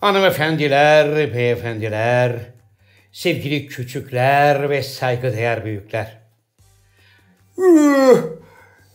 [0.00, 2.32] Hanımefendiler, beyefendiler,
[3.12, 6.18] sevgili küçükler ve saygıdeğer büyükler.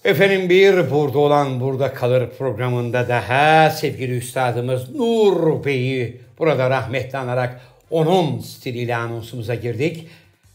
[0.05, 7.61] Efendim bir burada olan burada kalır programında daha sevgili üstadımız Nur Bey'i burada rahmetli anarak
[7.89, 10.07] onun stiliyle anonsumuza girdik.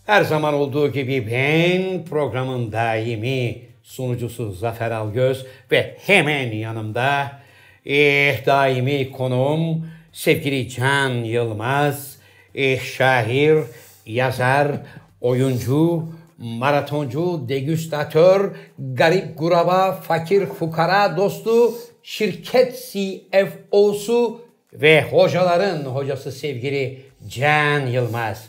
[0.06, 7.41] Her zaman olduğu gibi ben programın daimi sunucusu Zafer Algöz ve hemen yanımda
[7.87, 12.16] eh, daimi konuğum sevgili Can Yılmaz,
[12.55, 13.59] eh, şair,
[14.07, 14.73] yazar,
[15.20, 24.41] oyuncu, maratoncu, degüstatör, garip guraba, fakir fukara dostu, şirket CFO'su
[24.73, 28.48] ve hocaların hocası sevgili Can Yılmaz.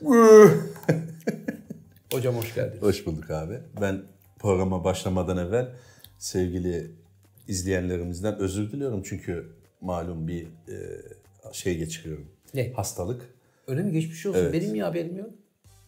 [2.12, 2.82] Hocam hoş geldiniz.
[2.82, 3.60] Hoş bulduk abi.
[3.80, 4.02] Ben
[4.38, 5.68] programa başlamadan evvel
[6.18, 6.90] sevgili
[7.48, 9.02] izleyenlerimizden özür diliyorum.
[9.04, 10.76] Çünkü malum bir e,
[11.52, 12.26] şey geçiriyorum.
[12.54, 12.72] Ne?
[12.72, 13.22] Hastalık.
[13.68, 14.40] Öyle mi geçmiş olsun?
[14.40, 14.52] Evet.
[14.52, 15.30] Benim ya haberim yok.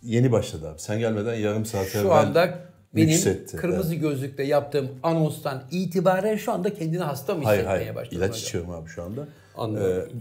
[0.03, 0.81] Yeni başladı abi.
[0.81, 2.59] Sen gelmeden yarım saat evvel Şu anda
[2.97, 3.57] benim yükseltti.
[3.57, 7.95] kırmızı gözlükle yaptığım anonstan itibaren şu anda kendini hasta mı Hayır hissetmeye hayır.
[7.95, 8.43] başladın İlaç hocam?
[8.43, 9.29] içiyorum abi şu anda.
[9.57, 10.13] Anlıyorum.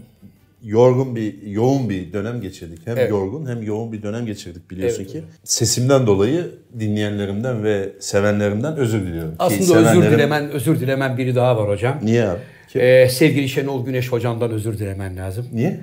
[0.62, 2.86] Yorgun bir, yoğun bir dönem geçirdik.
[2.86, 3.10] Hem Evet.
[3.10, 5.24] yorgun hem yoğun bir dönem geçirdik biliyorsun Evet ki.
[5.44, 9.30] Sesimden dolayı dinleyenlerimden ve sevenlerimden özür diliyorum.
[9.30, 11.98] Ki Aslında özür sevenlerim- dilemen, özür dilemen biri daha var hocam.
[12.02, 12.38] Niye abi?
[12.74, 12.82] Kim?
[12.82, 15.46] Ee, sevgili Şenol Güneş hocamdan özür dilemen lazım.
[15.52, 15.80] Niye?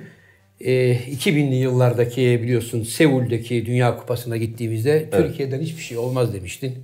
[0.60, 6.74] Ee, 2000'li yıllardaki biliyorsun Seul'deki Dünya Kupası'na gittiğimizde Türkiye'den hiçbir şey olmaz demiştin.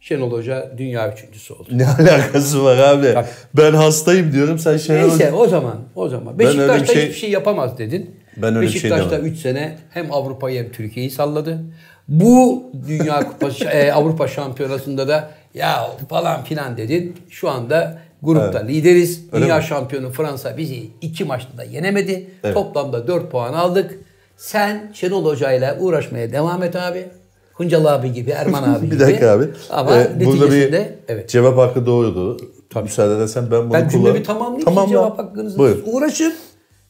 [0.00, 1.68] Şenol Hoca dünya üçüncüsü oldu.
[1.72, 3.14] Ne alakası var abi?
[3.14, 3.48] Bak.
[3.56, 6.38] Ben hastayım diyorum sen Şenol Neyse o zaman o zaman.
[6.38, 8.10] Beşiktaş'ta şey- hiçbir şey yapamaz dedin.
[8.36, 9.32] Ben öyle şey Beşiktaş'ta demedim.
[9.32, 11.64] 3 sene hem Avrupa'yı hem Türkiye'yi salladı.
[12.08, 17.16] Bu Dünya Kupası e, Avrupa Şampiyonası'nda da ya falan filan dedin.
[17.30, 19.24] Şu anda grupta lideriz.
[19.32, 19.62] Öyle Dünya mi?
[19.62, 22.30] şampiyonu Fransa bizi iki maçta da yenemedi.
[22.44, 22.54] Evet.
[22.54, 23.98] Toplamda 4 puan aldık.
[24.36, 27.08] Sen Şenol Hoca ile uğraşmaya devam et abi.
[27.54, 28.94] Hıncal abi gibi, Erman abi gibi.
[28.94, 29.44] bir dakika abi.
[29.70, 30.74] Ama Ee, burada bir
[31.08, 31.28] evet.
[31.30, 32.36] cevap hakkı doğrudu.
[32.82, 34.64] Müsaade edersen ben bunu Ben cümlemi tamamlayayım.
[34.64, 35.78] Tamam cevap hakkınızı Buyur.
[35.86, 36.34] uğraşın.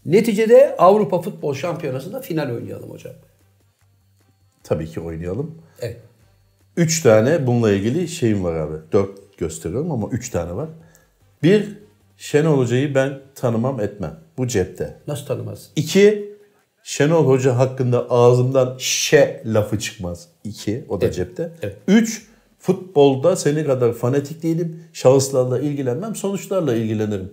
[0.06, 3.12] Neticede Avrupa Futbol Şampiyonası'nda final oynayalım hocam.
[4.64, 5.54] Tabii ki oynayalım.
[5.80, 5.96] Evet.
[6.76, 8.74] Üç tane bununla ilgili şeyim var abi.
[8.92, 10.68] Dört gösteriyorum ama üç tane var.
[11.42, 11.78] Bir,
[12.16, 14.20] Şenol Hoca'yı ben tanımam etmem.
[14.38, 14.96] Bu cepte.
[15.06, 15.72] Nasıl tanımazsın?
[15.76, 16.34] İki,
[16.82, 20.28] Şenol Hoca hakkında ağzımdan şe lafı çıkmaz.
[20.44, 21.14] İki, o da Evet.
[21.14, 21.52] cepte.
[21.62, 21.76] Evet.
[21.88, 22.26] Üç,
[22.58, 24.84] futbolda seni kadar fanatik değilim.
[24.92, 27.32] Şahıslarla ilgilenmem, sonuçlarla ilgilenirim.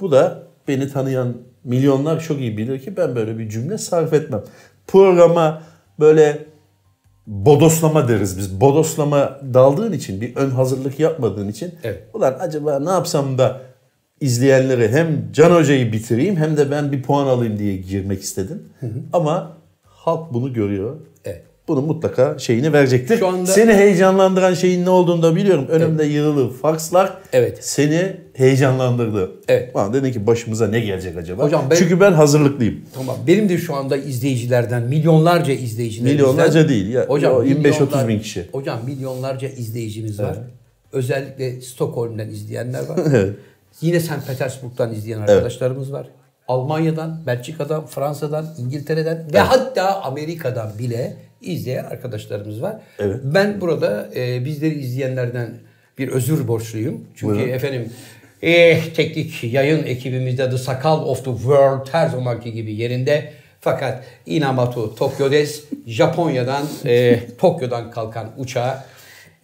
[0.00, 4.42] Bu da beni tanıyan milyonlar çok iyi bilir ki ben böyle bir cümle sarf etmem.
[4.86, 5.62] Programa
[6.00, 6.44] böyle
[7.26, 8.60] bodoslama deriz biz.
[8.60, 12.02] Bodoslama daldığın için, bir ön hazırlık yapmadığın için Evet.
[12.14, 13.60] ulan acaba ne yapsam da
[14.20, 18.62] izleyenleri hem Can Hoca'yı bitireyim hem de ben bir puan alayım diye girmek istedim.
[19.12, 19.52] Ama
[19.84, 20.96] halk bunu görüyor.
[21.24, 21.44] Evet.
[21.72, 23.18] Bunun mutlaka şeyini verecektir.
[23.18, 25.66] Şu anda- Seni heyecanlandıran şeyin ne olduğunu da biliyorum.
[25.68, 27.58] Önümde yığılı fakslar Evet.
[27.64, 29.30] seni heyecanlandırdı.
[29.48, 29.74] Evet.
[29.74, 31.42] Bana dedin ki başımıza ne gelecek acaba?
[31.44, 32.80] Hocam ben- Çünkü ben hazırlıklıyım.
[32.94, 33.16] Tamam.
[33.26, 36.26] Benim de şu anda izleyicilerden milyonlarca izleyicilerimizden.
[36.26, 37.06] Milyonlarca değil ya.
[37.06, 38.48] Hocam O 25-30 milyonlar- bin kişi.
[38.52, 40.36] Hocam milyonlarca izleyicimiz var.
[40.92, 42.98] Özellikle Stockholm'den izleyenler var.
[43.14, 43.34] Evet.
[43.80, 44.26] Yine St.
[44.26, 46.06] Petersburg'dan izleyen arkadaşlarımız var.
[46.52, 52.76] Almanya'dan, Belçika'dan, Fransa'dan, İngiltere'den ve hatta Amerika'dan bile izleyen arkadaşlarımız var.
[52.98, 53.20] Evet.
[53.24, 55.50] Ben burada e, bizleri izleyenlerden
[55.98, 57.04] bir özür borçluyum.
[57.14, 57.52] Çünkü Buyurun.
[57.52, 57.90] efendim
[58.42, 63.32] eh, teknik yayın ekibimizde The Sakal of the World her zamanki gibi yerinde.
[63.60, 68.74] Fakat Inamatu Tokyo'des Japonya'dan e, Tokyo'dan kalkan uçağı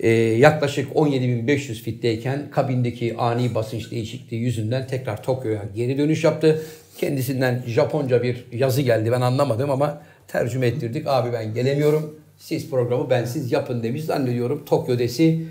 [0.00, 6.62] e, yaklaşık 17.500 fitteyken kabindeki ani basınç değişikliği yüzünden tekrar Tokyo'ya geri dönüş yaptı.
[6.98, 11.06] Kendisinden Japonca bir yazı geldi ben anlamadım ama tercüme ettirdik.
[11.06, 12.14] Abi ben gelemiyorum.
[12.38, 14.64] Siz programı bensiz yapın demiş zannediyorum.
[14.64, 15.44] Tokyo'desi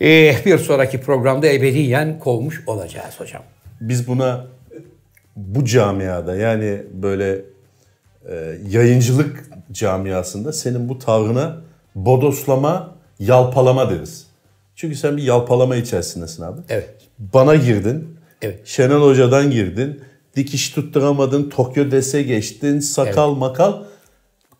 [0.00, 3.42] e, bir sonraki programda ebediyen kovmuş olacağız hocam.
[3.80, 4.46] Biz buna
[5.36, 7.40] bu camiada yani böyle
[8.28, 11.60] e, yayıncılık camiasında senin bu tavrına
[11.94, 14.26] bodoslama, yalpalama deriz.
[14.76, 16.60] Çünkü sen bir yalpalama içerisindesin abi.
[16.68, 16.94] Evet.
[17.18, 18.18] Bana girdin.
[18.42, 18.60] Evet.
[18.64, 20.00] Şenol Hoca'dan girdin.
[20.36, 21.48] Dikiş tutturamadın.
[21.50, 22.80] Tokyo dese geçtin.
[22.80, 23.72] Sakal makal.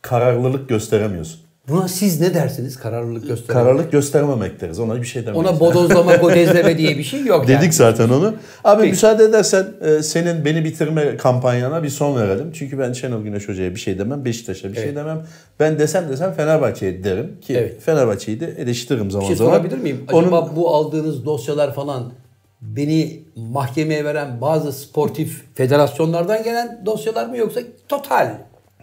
[0.03, 1.41] Kararlılık gösteremiyorsun.
[1.69, 3.61] Buna siz ne dersiniz kararlılık gösteren?
[3.61, 4.79] Kararlılık göstermemek deriz.
[4.79, 5.47] Ona bir şey demeyiz.
[5.51, 7.49] Ona bodozlama, godezleme diye bir şey yok.
[7.49, 7.61] yani.
[7.61, 8.35] Dedik zaten onu.
[8.65, 8.91] Abi Peki.
[8.91, 12.53] müsaade edersen e, senin beni bitirme kampanyana bir son verelim.
[12.53, 14.97] Çünkü ben Şenol Güneş Hoca'ya bir şey demem, Beşiktaş'a bir şey Evet.
[14.97, 15.27] demem.
[15.61, 17.81] Ben desem desem Fenerbahçe'ye derim ki Evet.
[17.83, 19.51] Fenerbahçe'yi de eleştiririm Bir zaman şey zaman.
[19.51, 20.05] sorabilir miyim?
[20.13, 22.13] Onun- Acaba bu aldığınız dosyalar falan
[22.63, 28.35] beni mahkemeye veren bazı sportif federasyonlardan gelen dosyalar mı yoksa total?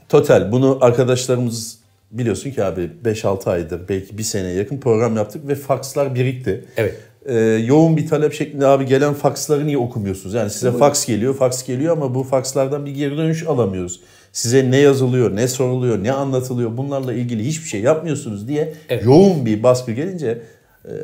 [0.09, 0.51] Total.
[0.51, 1.79] Bunu arkadaşlarımız
[2.11, 6.65] biliyorsun ki abi 5-6 aydır belki bir seneye yakın program yaptık ve fakslar birikti.
[6.77, 6.95] Evet.
[7.25, 7.35] Ee,
[7.65, 10.35] yoğun bir talep şeklinde abi gelen faksları niye okumuyorsunuz?
[10.35, 13.99] Yani size faks geliyor, faks geliyor ama bu fakslardan bir geri dönüş alamıyoruz.
[14.33, 19.05] Size ne yazılıyor, ne soruluyor, ne anlatılıyor bunlarla ilgili hiçbir şey yapmıyorsunuz diye Evet.
[19.05, 20.41] yoğun bir baskı gelince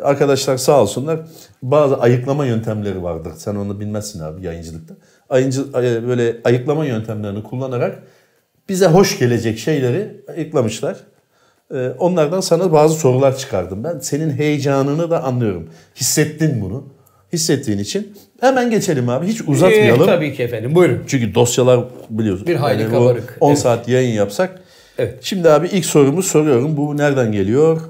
[0.02, 1.20] arkadaşlar sağ olsunlar
[1.62, 3.32] bazı ayıklama yöntemleri vardır.
[3.38, 4.94] Sen onu bilmezsin abi yayıncılıkta.
[5.30, 8.04] Ayıncı, ay- böyle ayıklama yöntemlerini kullanarak
[8.70, 10.98] bize hoş gelecek şeyleri ayıklamışlar.
[11.74, 14.00] Ee, Onlardan sana bazı sorular çıkardım ben.
[14.00, 15.70] Senin heyecanını da anlıyorum.
[15.96, 16.88] Hissettin bunu.
[17.34, 19.28] Hissettiğin için hemen geçelim abi.
[19.28, 20.04] Hiç uzatmayalım.
[20.04, 20.76] Ee, tabii ki efendim.
[20.76, 21.04] Buyurun.
[21.08, 21.80] Çünkü dosyalar
[22.10, 22.48] biliyorsun.
[22.48, 23.38] Bir hayli bu kabarık.
[23.40, 23.60] 10 Evet.
[23.60, 24.62] saat yayın yapsak.
[24.98, 25.18] Evet.
[25.22, 26.78] Şimdi abi ilk sorumu soruyorum.
[26.78, 27.82] Bu nereden geliyor?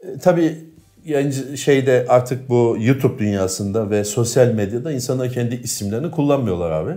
[0.00, 0.58] E, tabii
[1.04, 6.92] yayıncı şeyde artık bu YouTube dünyasında ve sosyal medyada insanlar kendi isimlerini kullanmıyorlar abi.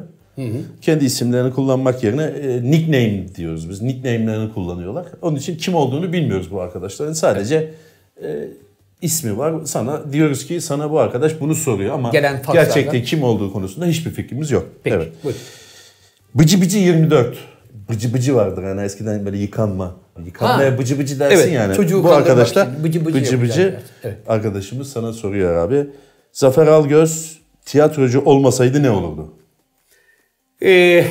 [0.82, 3.82] Kendi isimlerini kullanmak yerine e, nickname diyoruz biz.
[3.82, 5.06] Nickname'lerini kullanıyorlar.
[5.22, 7.14] Onun için kim olduğunu bilmiyoruz bu arkadaşların.
[7.14, 7.72] Sadece
[8.24, 8.48] e,
[9.02, 9.54] ismi var.
[9.66, 14.12] Sana diyoruz ki sana bu arkadaş bunu soruyor ama Gelen gerçekte kim olduğu konusunda hiçbir
[14.12, 14.68] fikrimiz yok.
[14.84, 14.96] Peki.
[14.96, 15.12] Evet.
[15.24, 15.42] Buyurun.
[16.36, 17.38] Bıcı bıcı 24.
[17.90, 19.96] Bıcı bıcı vardır hani eskiden böyle yıkanma.
[20.26, 20.78] Yıkanmaya Ha.
[20.78, 21.76] bıcı bıcı dersin Evet, yani.
[21.76, 23.80] çocuğu Bu arkadaşlar bıcı bıcı bıcı bıcı.
[24.04, 24.18] Evet.
[24.28, 25.90] arkadaşımız sana soruyor abi.
[26.32, 29.34] Zafer Algöz tiyatrocu olmasaydı ne olurdu?
[30.64, 31.06] Ee,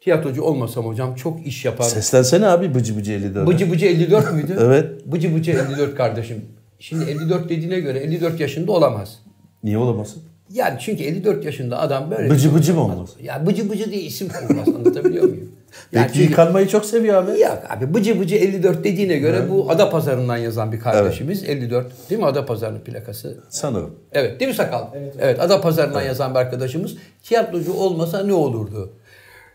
[0.00, 1.92] tiyatrocu olmasam hocam çok iş yapardım.
[1.94, 3.48] Seslensene abi bıcı bıcı 54.
[3.48, 4.56] Bıcı bıcı 54 müydü?
[4.60, 5.06] Evet.
[5.06, 6.44] Bıcı bıcı 54 kardeşim.
[6.78, 9.18] Şimdi 54 dediğine göre 54 yaşında olamaz.
[9.62, 10.22] Niye olamasın?
[10.52, 12.30] Yani çünkü 54 yaşında adam böyle...
[12.30, 13.10] Bıcı bıcı mı olmaz?
[13.22, 15.52] Ya bıcı bıcı diye isim konmaz anlatabiliyor muyum?
[15.92, 17.40] Yani çünkü- yıkanmayı çok seviyor abi.
[17.40, 22.26] Yok abi bıcı bıcı 54 dediğine göre bu Adapazarı'ndan yazan bir kardeşimiz 54 değil mi
[22.26, 23.36] Adapazarı'nın plakası?
[23.48, 23.94] Sanırım.
[24.12, 24.86] Evet değil mi Sakal?
[25.20, 28.92] Evet, Adapazarı'ndan yazan bir arkadaşımız tiyatrocu olmasa ne olurdu?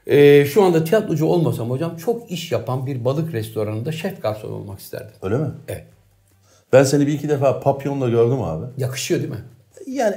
[0.08, 4.80] Ee, şu anda tiyatrocu olmasam hocam çok iş yapan bir balık restoranında şef garson olmak
[4.80, 5.12] isterdim.
[5.22, 5.48] Öyle mi?
[5.68, 5.84] Evet.
[6.74, 8.66] Ben seni bir iki defa papyonla gördüm abi.
[8.78, 9.44] Yakışıyor değil mi?
[9.88, 10.16] Yani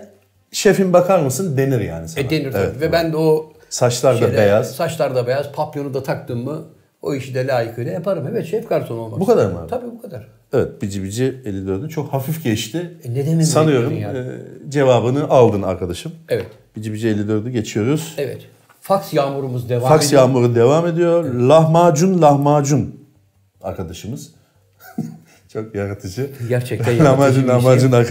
[0.53, 2.25] şefim bakar mısın denir yani sana.
[2.25, 2.63] E denir tabii.
[2.63, 2.81] Evet.
[2.81, 4.75] Ve ben de o Saçlar da beyaz.
[4.77, 5.53] Saçlar da beyaz.
[5.53, 6.63] Papyonu da taktım mı
[7.03, 8.27] o işi de layıkıyla yaparım.
[8.31, 9.71] Evet şef garson olmak Bu kadar mı abi?
[9.71, 10.29] Tabii bu kadar.
[10.53, 12.99] Evet Bici Bici 54'ün çok hafif geçti.
[13.05, 14.23] E ne demin Sanıyorum bekledin ya?
[14.23, 14.41] e,
[14.71, 16.13] cevabını aldın arkadaşım.
[16.29, 16.47] Evet.
[16.77, 18.15] Bici Bici 54'ü geçiyoruz.
[18.19, 18.41] Evet.
[18.81, 20.23] Faks yağmurumuz devam Faks ediyor.
[20.23, 21.25] yağmuru devam ediyor.
[21.35, 23.01] Lahmacun lahmacun
[23.63, 24.31] arkadaşımız.
[25.53, 26.31] çok yaratıcı.
[26.49, 28.07] Gerçekten lahmacun yaratıcı bir lahmacun ar-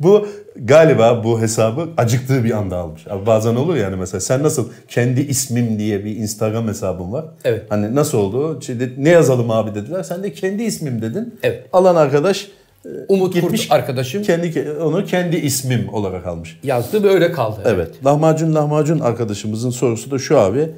[0.00, 3.06] Bu galiba bu hesabı acıktığı bir anda almış.
[3.06, 7.24] Abi bazen olur yani mesela sen nasıl kendi ismim diye bir Instagram hesabın var.
[7.44, 7.66] Evet.
[7.68, 8.60] Hani nasıl oldu?
[8.62, 10.02] Şey, ne yazalım abi dediler.
[10.02, 11.38] Sen de kendi ismim dedin.
[11.42, 11.66] Evet.
[11.72, 12.48] Alan arkadaş
[12.84, 16.60] e, Umut gitmiş Kurt arkadaşım kendi onu kendi ismim olarak almış.
[16.62, 17.60] yazdı ve öyle kaldı.
[17.64, 18.04] Evet.
[18.04, 20.70] Lahmacun lahmacun arkadaşımızın sorusu da şu abi.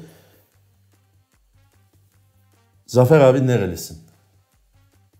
[2.87, 3.97] Zafer abi nerelisin?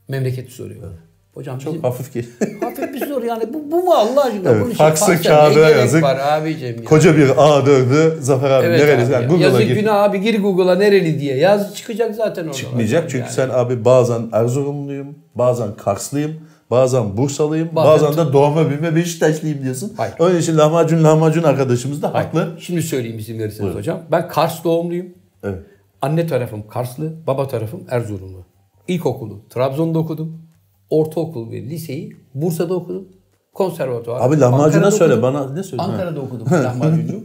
[0.08, 0.92] Memleketi soruyor.
[1.34, 2.26] Hocam Çok bizim hafif ki.
[2.62, 2.91] hafif
[3.22, 3.54] soru yani.
[3.54, 4.50] Bu, bu mu Allah aşkına?
[4.50, 6.04] Evet, Bunun faksı kağıda yazık.
[6.04, 6.84] var abicim ya.
[6.86, 9.08] Koca bir A4'ü Zafer abi Evet nerelisin?
[9.08, 9.30] abi Yani ya.
[9.30, 9.76] Google'a Yazık gir.
[9.76, 12.54] günah abi gir Google'a nereli diye yaz çıkacak zaten orada.
[12.54, 13.32] Çıkmayacak çünkü Yani.
[13.32, 16.32] sen abi bazen Erzurumluyum, bazen Karslıyım,
[16.72, 19.94] bazen Bursalıyım, Bazen- bazen, de doğma büyüme Beşiktaşlıyım diyorsun.
[19.98, 20.14] Hayır.
[20.20, 22.50] Onun için lahmacun lahmacun arkadaşımız da Hayır, haklı.
[22.60, 24.00] Şimdi söyleyeyim izin verirseniz hocam.
[24.12, 25.08] Ben Kars doğumluyum.
[25.44, 25.60] Evet.
[26.02, 28.46] Anne tarafım Karslı, baba tarafım Erzurumlu.
[28.88, 30.42] İlkokulu Trabzon'da okudum.
[30.90, 33.08] Ortaokul ve liseyi Bursa'da okudum.
[33.54, 34.22] Konservatuvar.
[34.22, 35.34] Abi lahmacuna Ankara'da söyle okudum.
[35.34, 35.84] bana ne söyle?
[35.84, 37.24] Ankara'da okudum lahmacuncu.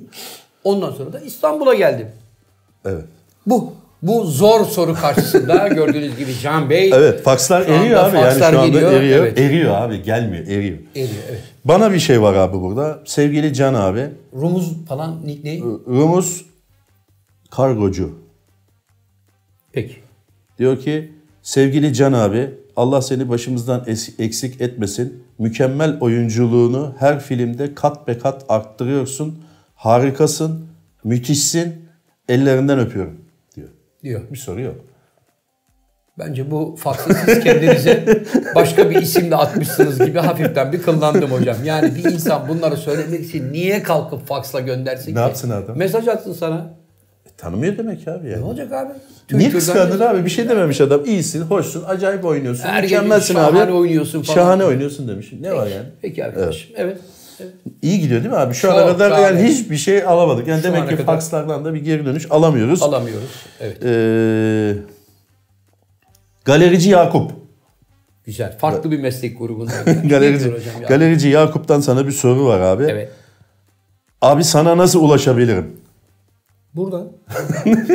[0.65, 2.09] Ondan sonra da İstanbul'a geldim.
[2.85, 3.05] Evet.
[3.47, 8.53] Bu bu zor soru karşısında gördüğünüz gibi Can Bey Evet, fakslar eriyor abi yani fakslar
[8.53, 9.19] şu anda geliyor, eriyor.
[9.25, 9.39] evet.
[9.39, 10.79] Eriyor abi, gelmiyor, eriyor.
[10.95, 11.23] eriyor.
[11.29, 11.43] Evet.
[11.65, 12.99] Bana bir şey var abi burada.
[13.05, 15.61] Sevgili Can abi, Rumuz falan nickname.
[15.87, 16.45] Rumuz
[17.51, 18.19] kargocu.
[19.73, 19.97] Peki.
[20.59, 23.85] Diyor ki sevgili Can abi Allah seni başımızdan
[24.19, 25.23] eksik etmesin.
[25.39, 29.45] Mükemmel oyunculuğunu her filmde kat be kat arttırıyorsun.
[29.75, 30.67] Harikasın,
[31.05, 31.87] müthişsin.
[32.29, 33.21] Ellerinden öpüyorum
[33.57, 33.69] diyor.
[34.03, 34.21] Diyor.
[34.33, 34.77] Bir soru yok.
[36.19, 38.23] Bence bu faksı siz kendinize
[38.55, 41.57] başka bir isimle atmışsınız gibi hafiften bir kıllandım hocam.
[41.65, 45.21] Yani bir insan bunları söylemek için niye kalkıp faksla göndersin Ne ki?
[45.21, 45.79] yapsın adam?
[45.79, 46.75] Mesaj atsın sana.
[47.27, 48.41] E, tanımıyor demek abi yani.
[48.41, 48.93] Ne olacak abi?
[49.33, 50.25] Niye Twitter'dan- kıskandın abi?
[50.25, 51.05] Bir şey dememiş adam.
[51.05, 52.65] İyisin, hoşsun, acayip oynuyorsun.
[52.65, 53.73] Her mükemmelsin şahane abi.
[53.73, 54.35] oynuyorsun falan.
[54.35, 55.33] Şahane oynuyorsun demiş.
[55.41, 55.87] Ne var yani?
[56.03, 56.71] Peki arkadaşım.
[56.77, 56.99] Evet.
[57.41, 57.53] evet.
[57.83, 58.55] İyi gidiyor değil mi abi?
[58.55, 60.49] Şu Çok ana kadar yani hiçbir şey alamadık.
[60.49, 61.05] Yani Şu demek ki kadar.
[61.07, 62.83] fakslardan da bir geri dönüş alamıyoruz.
[62.83, 63.31] Alamıyoruz.
[63.61, 63.85] Evet.
[63.85, 64.75] Ee,
[66.45, 67.31] galerici Yakup.
[68.25, 68.59] Güzel.
[68.59, 69.85] Farklı bir meslek grubundan.
[70.09, 70.53] Galerici,
[70.89, 72.85] galerici Yakup'tan sana bir soru var abi.
[72.85, 73.11] Evet.
[74.23, 75.77] Abi sana nasıl ulaşabilirim?
[76.77, 77.09] Buradan.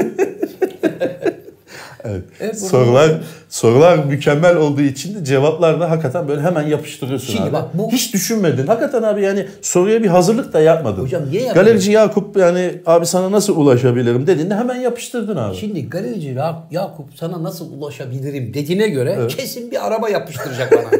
[2.03, 2.21] Evet.
[2.39, 3.11] Evet, sorular
[3.49, 7.53] sorular mükemmel olduğu için de cevaplar da hakikaten böyle hemen yapıştırıyorsun Şimdi abi.
[7.53, 8.67] bak bu- Hiç düşünmedin.
[8.67, 11.01] Hakikaten abi yani soruya bir hazırlık da yapmadın.
[11.03, 11.65] Hocam niye yapmadın?
[11.65, 15.55] Galerici Yakup yani abi sana nasıl ulaşabilirim dediğinde hemen yapıştırdın abi.
[15.55, 20.99] Şimdi galerici Ya- Yakup sana nasıl ulaşabilirim dediğine göre kesin bir araba yapıştıracak bana.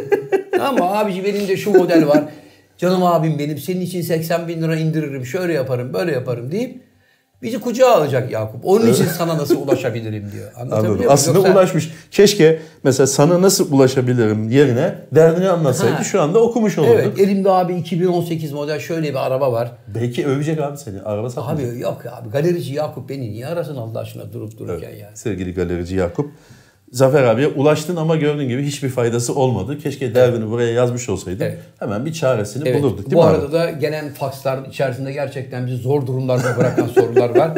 [0.68, 2.24] Ama abici benim de şu model var.
[2.78, 6.82] Canım abim benim senin için 80 bin lira indiririm şöyle yaparım böyle yaparım deyip
[7.42, 8.66] bizi kucağa alacak Yakup.
[8.66, 10.52] Onun için sana nasıl ulaşabilirim diyor.
[10.56, 10.96] Anlatabiliyor Anladım.
[10.98, 11.12] muyum?
[11.12, 11.92] Aslında Yoksa- ulaşmış.
[12.12, 16.04] Keşke mesela sana nasıl ulaşabilirim yerine derdini anlatsaydı Ha.
[16.04, 16.96] şu anda okumuş olurduk.
[16.96, 19.72] Evet elimde abi 2018 model şöyle bir araba var.
[19.96, 21.02] Belki övecek abi seni.
[21.02, 21.74] Araba satmayacak.
[21.74, 25.18] Abi yok abi galerici Yakup beni niye arasın Allah aşkına durup dururken yani.
[25.18, 26.32] Sevgili galerici Yakup.
[26.92, 29.78] Zafer abiye ulaştın ama gördüğün gibi hiçbir faydası olmadı.
[29.80, 31.46] Keşke derdini buraya yazmış olsaydın.
[31.46, 31.60] Evet.
[31.80, 33.36] Hemen bir çaresini Evet, bulurduk değil bu mi abi?
[33.38, 37.52] arada da gelen fakslar içerisinde gerçekten bizi zor durumlarda bırakan sorular var.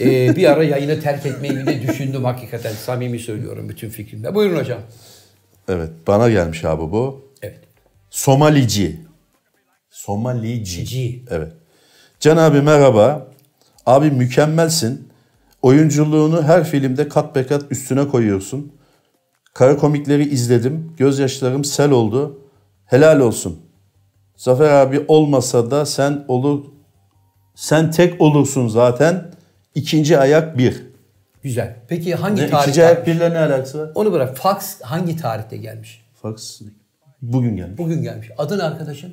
[0.00, 2.72] Ee, bir ara yayını terk etmeyi bile düşündüm hakikaten.
[2.72, 4.34] Samimi söylüyorum bütün fikrimle.
[4.34, 4.78] Buyurun hocam.
[5.68, 7.30] Evet bana gelmiş abi bu.
[7.42, 7.58] Evet.
[8.10, 9.00] Somalici.
[9.90, 10.86] Somalici.
[10.86, 11.22] Ci.
[11.30, 11.52] Evet.
[12.20, 13.26] Can abi merhaba.
[13.86, 15.08] Abi mükemmelsin.
[15.62, 18.72] Oyunculuğunu her filmde kat be kat üstüne koyuyorsun.
[19.54, 20.92] Kara komikleri izledim.
[20.96, 22.38] Gözyaşlarım sel oldu.
[22.86, 23.58] Helal olsun.
[24.36, 26.64] Zafer abi olmasa da sen olur
[27.54, 29.30] sen tek olursun zaten.
[29.74, 30.82] İkinci ayak bir.
[31.42, 31.76] Güzel.
[31.88, 32.70] Peki hangi Ne, tarihte?
[32.70, 33.90] ikinci ayak birle ne alakası var?
[33.94, 34.36] Onu bırak.
[34.36, 36.02] Faks hangi tarihte gelmiş?
[36.22, 36.60] Fax
[37.22, 37.78] bugün gelmiş.
[37.78, 38.30] Bugün gelmiş.
[38.38, 39.10] Adın arkadaşım?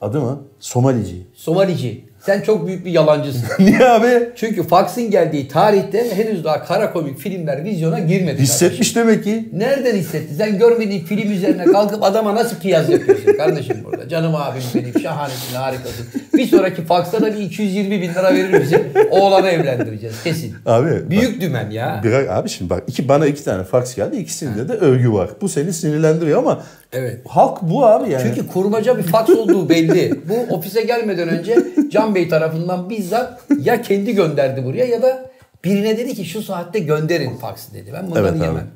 [0.00, 0.42] Adı mı?
[0.60, 1.26] Somalici.
[1.34, 2.07] Somalici.
[2.26, 3.44] Sen çok büyük bir yalancısın.
[3.58, 4.28] Niye abi?
[4.36, 8.42] Çünkü faksın geldiği tarihte henüz daha kara komik filmler vizyona girmedi.
[8.42, 9.48] Hissetmiş demek ki.
[9.52, 10.34] Nereden hissetti?
[10.34, 14.08] Sen görmediğin film üzerine kalkıp adama nasıl piyaz yapıyorsun kardeşim burada?
[14.08, 16.06] Canım abim benim şahanesin harikasın.
[16.34, 18.80] Bir sonraki faksta da bir 220 bin lira verir misin?
[19.10, 20.54] Oğlanı evlendireceğiz kesin.
[20.66, 22.00] Abi Büyük dümen ya.
[22.04, 24.16] Bir, abi şimdi bak iki bana iki tane fax geldi.
[24.16, 25.30] İkisinde de övgü var.
[25.40, 27.20] Bu seni sinirlendiriyor ama Evet.
[27.28, 28.22] halk bu abi yani.
[28.22, 30.14] Çünkü kurmaca bir faks olduğu belli.
[30.28, 31.56] Bu ofise gelmeden önce
[31.90, 35.30] Can Bey tarafından bizzat ya kendi gönderdi buraya ya da
[35.64, 37.90] birine dedi ki şu saatte gönderin faksı dedi.
[37.92, 38.44] Ben bunları Evet abi.
[38.44, 38.66] yemem.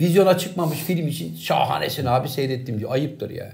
[0.00, 2.90] Vizyona çıkmamış film için şahanesin abi seyrettim diyor.
[2.92, 3.52] Ayıptır ya.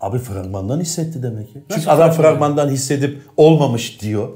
[0.00, 1.58] Abi fragmandan hissetti demek ki.
[1.70, 2.32] Nasıl Çünkü adam fragman?
[2.32, 4.28] fragmandan hissedip olmamış diyor.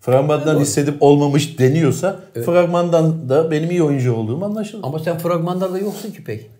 [0.00, 4.82] Fragmandan hissedip olmamış deniyorsa fragmandan da benim iyi oyuncu olduğum anlaşılır.
[4.84, 6.50] Ama sen fragmanlarda yoksun ki pek.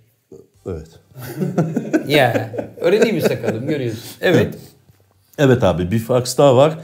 [0.67, 0.89] Evet.
[2.09, 4.03] Ya öyle değil mi sakalım görüyorsun.
[4.21, 4.55] Evet.
[5.39, 6.79] Evet abi bir fax daha var.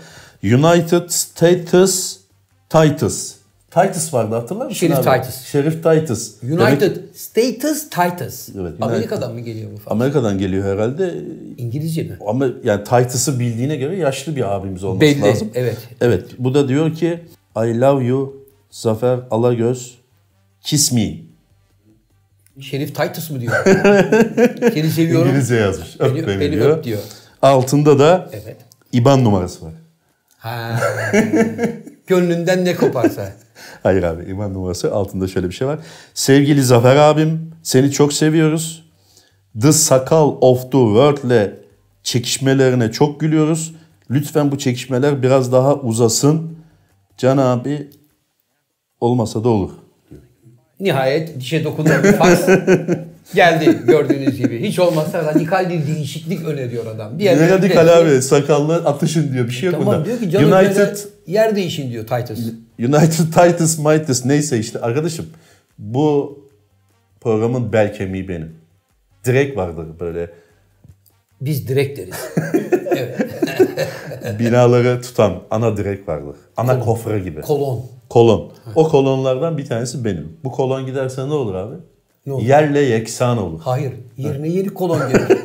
[0.44, 2.18] United States
[2.70, 3.34] Titus.
[3.70, 5.20] Titus vardı hatırlar mısın Şerif abi?
[5.22, 5.44] Titus.
[5.46, 6.32] Şerif Titus.
[6.42, 8.48] Demek United Status Titus.
[8.60, 8.72] Evet.
[8.80, 9.96] Amerika'dan mı geliyor bu falan?
[9.96, 11.14] Amerika'dan geliyor herhalde.
[11.58, 12.18] İngilizce mi?
[12.26, 15.20] Ama yani Titus'ı bildiğine göre yaşlı bir abimiz olması Belli.
[15.20, 15.50] lazım.
[15.54, 15.76] Evet.
[16.00, 16.24] Evet.
[16.38, 17.20] Bu da diyor ki
[17.56, 18.36] I love you
[18.70, 19.94] Zafer Alagöz
[20.62, 21.16] kiss me.
[22.60, 23.52] Şerif Titus mu diyor?
[24.74, 25.28] Seni seviyorum.
[25.28, 25.96] İngilizce yazmış.
[25.98, 26.78] Öp Beni, beni, beni diyor.
[26.78, 27.00] öp diyor.
[27.42, 28.56] Altında da Evet.
[28.92, 29.72] IBAN numarası var.
[30.38, 30.80] Ha.
[32.06, 33.32] Gönlünden ne koparsa.
[33.82, 35.78] Hayır abi IBAN numarası altında şöyle bir şey var.
[36.14, 38.84] Sevgili Zafer abim seni çok seviyoruz.
[39.62, 41.50] The Sakal of the World'le
[42.02, 43.74] çekişmelerine çok gülüyoruz.
[44.10, 46.58] Lütfen bu çekişmeler biraz daha uzasın.
[47.16, 47.90] Can abi
[49.00, 49.70] olmasa da olur.
[50.80, 52.40] Nihayet dişe dokunan bir faks
[53.34, 54.62] geldi gördüğünüz gibi.
[54.62, 57.18] Hiç olmazsa radikal bir değişiklik öneriyor adam.
[57.18, 60.04] Diğer Ne radikal abi sakallı atışın diyor bir şey yok Tamam bunda.
[60.04, 62.38] diyor ki canım United yer değişin diyor Titus.
[62.78, 65.26] United Titus Mightus neyse işte arkadaşım
[65.78, 66.38] bu
[67.20, 68.56] programın bel kemiği benim.
[69.24, 70.30] Direkt vardır böyle
[71.40, 72.14] Biz direkt deriz.
[72.96, 73.26] evet.
[74.38, 76.36] binaları tutan ana direk vardır.
[76.56, 77.40] Ana kofra gibi.
[77.40, 77.84] Kolon.
[78.08, 78.52] Kolon.
[78.74, 80.36] O kolonlardan bir tanesi benim.
[80.44, 81.74] Bu kolon giderse ne olur abi?
[82.28, 82.42] Ne olur?
[82.42, 83.60] Yerle yeksan olur.
[83.62, 83.92] Hayır.
[84.16, 85.38] Yerine yeni kolon gelir.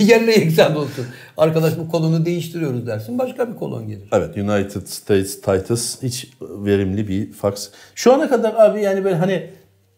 [0.00, 1.06] Yerle yeksan olsun.
[1.36, 3.18] Arkadaş bu kolonu değiştiriyoruz dersin.
[3.18, 4.08] Başka bir kolon gelir.
[4.12, 7.68] Evet United States Titus hiç verimli bir fax.
[7.94, 9.50] Şu ana kadar abi yani böyle hani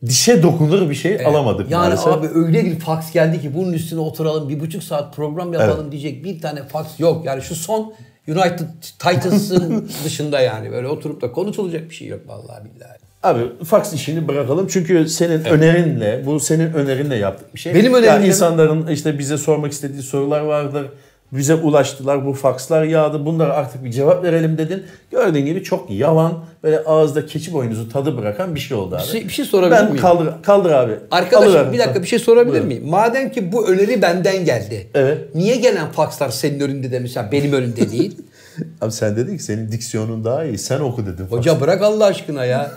[0.06, 2.06] dişe dokunur bir şey alamadık Yani maalesef.
[2.06, 6.24] abi öyle bir faks geldi ki bunun üstüne oturalım bir buçuk saat program yapalım diyecek
[6.24, 7.24] bir tane faks yok.
[7.24, 7.94] Yani şu son
[8.28, 8.66] United
[8.98, 13.11] Titans'ın dışında yani böyle oturup da konuşulacak bir şey yok vallahi billahi.
[13.22, 17.74] Abi fax işini bırakalım çünkü senin önerinle, bu senin önerinle yaptık bir şey.
[17.74, 18.26] Benim Ya önerimle mi?
[18.26, 20.86] insanların işte bize sormak istediği sorular vardır.
[21.32, 22.26] bize ulaştılar.
[22.26, 23.26] Bu fakslar yağdı.
[23.26, 24.82] Bunlara artık bir cevap verelim dedin.
[25.10, 29.02] Gördüğün gibi çok yalan böyle ağızda keçi boynuzu tadı bırakan bir şey oldu abi.
[29.02, 30.00] Bir şey, bir şey sorabilir ben miyim?
[30.00, 30.92] kaldır, kaldır abi.
[31.10, 31.72] Arkadaşım Alıver.
[31.72, 32.68] bir dakika bir şey sorabilir Buyurun.
[32.68, 32.88] miyim?
[32.88, 34.86] Madem ki bu öneri benden geldi.
[34.94, 35.34] Evet.
[35.34, 38.16] Niye gelen fakslar senin önünde de mesela benim önümde değil?
[38.80, 40.58] Abi sen dedin ki senin diksiyonun daha iyi.
[40.58, 41.24] Sen oku dedin.
[41.30, 42.70] Hoca bırak Allah aşkına ya.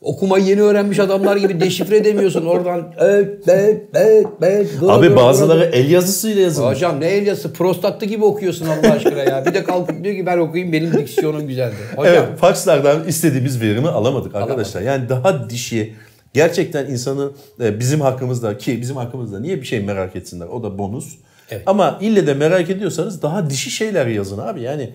[0.00, 2.94] Okumayı yeni öğrenmiş adamlar gibi deşifre edemiyorsun oradan.
[2.98, 4.68] Evet, evet, evet, evet.
[4.80, 5.68] doğru, Abi bazıları doğru.
[5.72, 6.74] el yazısıyla yazılmış.
[6.74, 9.46] Hocam ne el yazısı prostatlı gibi okuyorsun Allah aşkına ya.
[9.46, 11.74] Bir de kalkıp diyor ki ben okuyayım benim diksiyonum güzeldi.
[11.96, 14.82] Hocam Evet, fakslardan istediğimiz verimi alamadık arkadaşlar.
[14.82, 15.94] Yani daha dişi
[16.34, 17.30] gerçekten insanı
[17.60, 20.46] e, bizim hakkımızda ki bizim hakkımızda niye bir şey merak etsinler?
[20.46, 21.14] O da bonus.
[21.50, 21.62] Evet.
[21.66, 24.62] Ama ille de merak ediyorsanız daha dişi şeyler yazın abi.
[24.62, 24.90] Yani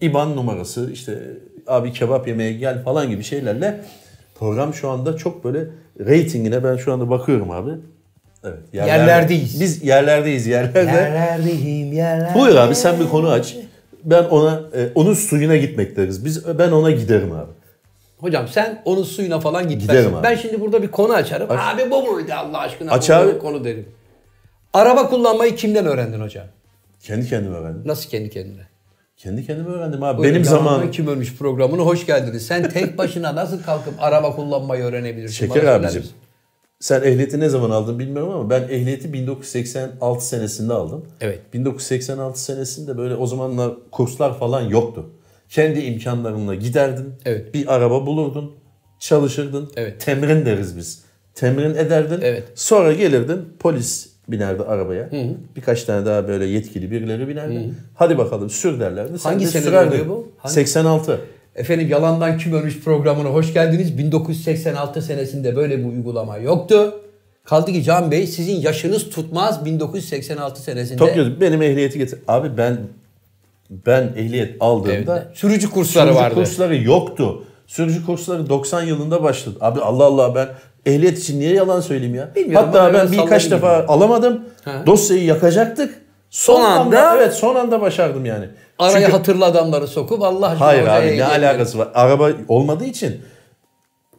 [0.00, 1.18] IBAN numarası işte
[1.66, 3.80] abi kebap yemeye gel falan gibi şeylerle
[4.42, 5.66] program şu anda çok böyle
[6.00, 7.70] reytingine ben şu anda bakıyorum abi.
[8.44, 8.58] Evet.
[8.72, 9.60] Yerlerdeyiz.
[9.60, 10.78] Biz yerlerdeyiz yerlerde.
[10.78, 12.38] Yerlerdeyim yerlerde.
[12.38, 13.56] Buyur abi sen bir konu aç.
[14.04, 16.24] Ben ona e, onun suyuna gitmek deriz.
[16.24, 17.50] Biz ben ona giderim abi.
[18.18, 20.14] Hocam sen onun suyuna falan Giderim gitmezsin.
[20.14, 20.22] abi.
[20.22, 21.46] Ben şimdi burada bir konu açarım.
[21.50, 22.90] Abi bu muydu Allah aşkına?
[22.92, 23.38] Aç bu abi.
[23.38, 23.86] Konu derim.
[24.72, 26.46] Araba kullanmayı kimden öğrendin hocam?
[27.00, 27.82] Kendi kendime öğrendim.
[27.84, 28.62] Nasıl kendi kendine?
[29.22, 30.18] Kendi kendime öğrendim abi.
[30.18, 30.90] Buyurun, Benim zamanım.
[30.90, 32.46] Kim Ölmüş programına hoş geldiniz.
[32.46, 35.46] Sen tek başına nasıl kalkıp araba kullanmayı öğrenebilirsin?
[35.46, 36.04] Şeker abicim.
[36.80, 41.06] Sen ehliyeti ne zaman aldın bilmiyorum ama ben ehliyeti 1986 senesinde aldım.
[41.20, 41.40] Evet.
[41.54, 45.10] 1986 senesinde böyle o zamanlar kurslar falan yoktu.
[45.48, 47.14] Kendi imkanlarınla giderdin.
[47.24, 47.54] Evet.
[47.54, 48.52] Bir araba bulurdun.
[48.98, 49.70] Çalışırdın.
[49.76, 50.00] Evet.
[50.00, 51.02] Temrin deriz biz.
[51.34, 52.20] Temrin ederdin.
[52.22, 52.44] Evet.
[52.54, 55.08] Sonra gelirdin polis binerdi arabaya.
[55.56, 57.70] Birkaç tane daha böyle yetkili birileri binerdi.
[57.94, 59.18] Hadi bakalım sür derlerdi.
[59.18, 59.90] Sen Hangi de senede sürerdin.
[59.90, 60.28] oluyor bu?
[60.38, 61.20] Hangi- 86.
[61.54, 63.98] Efendim Yalandan Kim Ölmüş programına hoş geldiniz.
[63.98, 66.94] 1986 senesinde böyle bir uygulama yoktu.
[67.44, 70.98] Kaldı ki Can Bey sizin yaşınız tutmaz 1986 senesinde.
[70.98, 72.18] Tokyo benim ehliyeti getir.
[72.28, 72.78] Abi ben
[73.86, 75.36] ben ehliyet aldığımda Evet.
[75.36, 76.34] Sürücü kursları sürücü vardı.
[76.34, 77.44] kursları yoktu.
[77.66, 79.56] Sürücü kursları 90 yılında başladı.
[79.60, 80.48] Abi Allah Allah ben
[80.86, 82.30] ehliyet için niye yalan söyleyeyim ya?
[82.36, 83.86] Bilmiyorum, Hatta ben birkaç defa gibi.
[83.92, 84.44] alamadım.
[84.64, 84.82] Ha.
[84.86, 86.02] Dosyayı yakacaktık.
[86.30, 88.48] Son, Son anda- evet son anda başardım yani.
[88.78, 91.88] Araya Çünkü- hatırlı adamları sokup Allah aşkına Hayır abi ne hediye alakası var?
[91.94, 93.20] Araba olmadığı için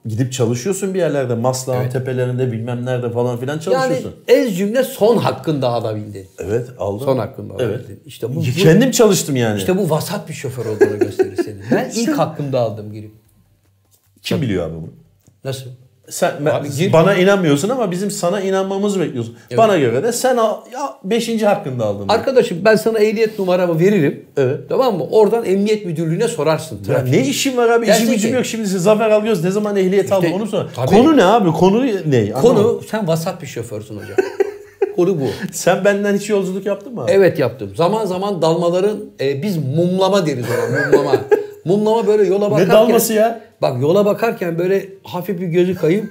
[0.05, 1.35] gidip çalışıyorsun bir yerlerde.
[1.35, 4.15] Maslak'ın tepelerinde bilmem nerede falan filan Yani çalışıyorsun.
[4.27, 6.27] ez cümle son hakkında alabildin.
[6.39, 7.05] evet aldım.
[7.05, 7.79] Son hakkında Evet.
[7.79, 8.01] alabildin.
[8.05, 9.57] İşte bu, bu Kendim çalıştım yani.
[9.57, 11.61] işte bu vasat bir şoför olduğunu gösterir senin.
[11.71, 13.11] Ben ilk hakkımda aldım girip.
[14.21, 14.89] Kim biliyor abi bunu?
[15.43, 15.65] Nasıl?
[16.09, 16.93] Sen ben- Abi gir.
[16.93, 19.35] bana inanmıyorsun ama bizim sana inanmamızı bekliyorsun.
[19.57, 21.43] Bana göre de sen al, ya 5.
[21.43, 22.09] hakkında aldın.
[22.09, 24.25] Arkadaşım ben sana ehliyet numaramı veririm.
[24.37, 24.59] Evet.
[24.69, 25.03] Tamam mı?
[25.11, 26.79] Oradan emniyet müdürlüğüne sorarsın.
[26.89, 27.87] Ya ne işin var abi?
[27.87, 28.45] Dersin İşim gücüm yok.
[28.45, 30.65] Şimdi Zafer Algöz ne zaman ehliyet aldı onu sor.
[30.75, 30.87] tabii.
[30.87, 31.51] Konu ne abi?
[31.51, 32.31] Konu ne?
[32.31, 32.81] Konu Anlamadım.
[32.91, 34.17] sen vasat bir şoförsün hocam.
[34.95, 35.25] Konu bu.
[35.51, 37.11] Sen benden hiç yolculuk yaptın mı abi?
[37.11, 37.71] Evet yaptım.
[37.75, 41.15] Zaman zaman dalmaların e, biz mumlama deriz ona mumlama.
[41.65, 42.69] mumlama böyle yola bakarken.
[42.69, 43.41] Ne dalması ya?
[43.63, 46.05] Bak yola bakarken böyle hafif bir gözü kayıp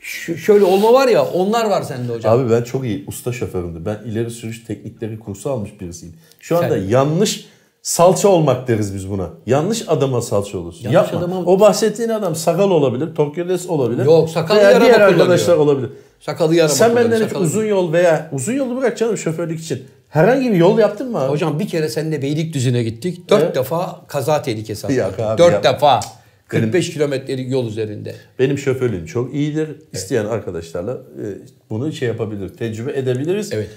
[0.00, 2.40] ş- şöyle olma var ya onlar var sende hocam.
[2.40, 3.84] Abi ben çok iyi usta şoförümdü.
[3.86, 6.14] Ben ileri sürüş teknikleri kursu almış birisiyim.
[6.40, 7.44] Şu anda Sen- yanlış
[7.82, 9.28] salça olmak deriz biz buna.
[9.46, 10.80] Yanlış adama salça olursun.
[10.90, 11.18] Yanlış Yapma.
[11.18, 14.04] adama- O bahsettiğin adam sakal olabilir, Tokyo'des olabilir.
[14.04, 15.90] Yok, sakallı veya diğer arkadaşlar olabilir.
[16.20, 16.74] Sakalı yarama.
[16.74, 19.82] Sen benden hiç sakalı- uzun yol veya uzun yolu bırak canım şoförlük için.
[20.08, 21.30] Herhangi bir yol yaptın mı abi?
[21.30, 23.28] Hocam bir kere seninle Beylikdüzü'ne gittik.
[23.30, 23.54] Dört Evet.
[23.56, 25.18] defa kaza tehlikesi abi, Dört
[25.64, 25.72] yapma.
[25.72, 26.00] defa.
[26.48, 28.14] 45 kilometrelik yol üzerinde.
[28.38, 29.68] Benim şoförlüğüm çok iyidir.
[29.92, 31.24] İsteyen arkadaşlarla e,
[31.70, 33.52] bunu şey yapabilir, tecrübe edebiliriz.
[33.52, 33.70] Evet.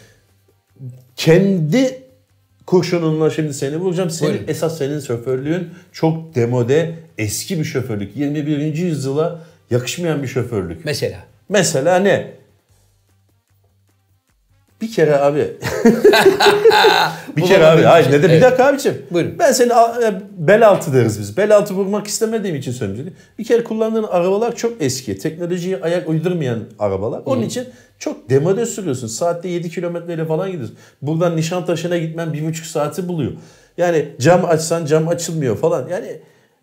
[1.15, 2.01] Kendi
[2.65, 4.09] kurşununla şimdi seni vuracağım.
[4.09, 4.47] Senin Buyurun.
[4.47, 8.17] esas senin şoförlüğün çok demode, eski bir şoförlük.
[8.17, 8.73] 21.
[8.75, 10.85] yüzyıla yakışmayan bir şoförlük.
[10.85, 11.25] Mesela.
[11.49, 12.36] Mesela ne?
[14.81, 15.39] Bir kere abi.
[17.37, 17.81] bir kere abi.
[17.81, 18.97] Hayır ne de bir dakika abiciğim.
[19.11, 19.39] Buyurun.
[19.39, 21.37] Ben seni e, bel altı deriz biz.
[21.37, 23.13] Bel altı vurmak istemediğim için söylüyorum.
[23.39, 25.17] Bir kere kullandığın arabalar çok eski.
[25.17, 27.21] Teknolojiye ayak uydurmayan arabalar.
[27.25, 27.65] Onun için
[27.99, 29.07] çok demode sürüyorsun.
[29.07, 30.77] Saatte 7 kilometreyle falan gidiyorsun.
[31.01, 33.31] Buradan Nişantaşı'na gitmen bir buçuk saati buluyor.
[33.77, 35.87] Yani cam açsan cam açılmıyor falan.
[35.91, 36.19] Yani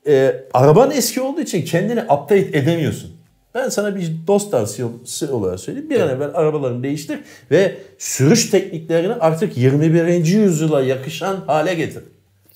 [0.06, 3.13] e, araban eski olduğu için kendini update edemiyorsun.
[3.54, 5.90] Ben sana bir dost tavsiyesi olarak söyleyeyim.
[5.90, 7.18] Bir an evvel arabalarını değiştir
[7.50, 10.24] ve sürüş tekniklerini artık 21.
[10.24, 12.02] yüzyıla yakışan hale getir.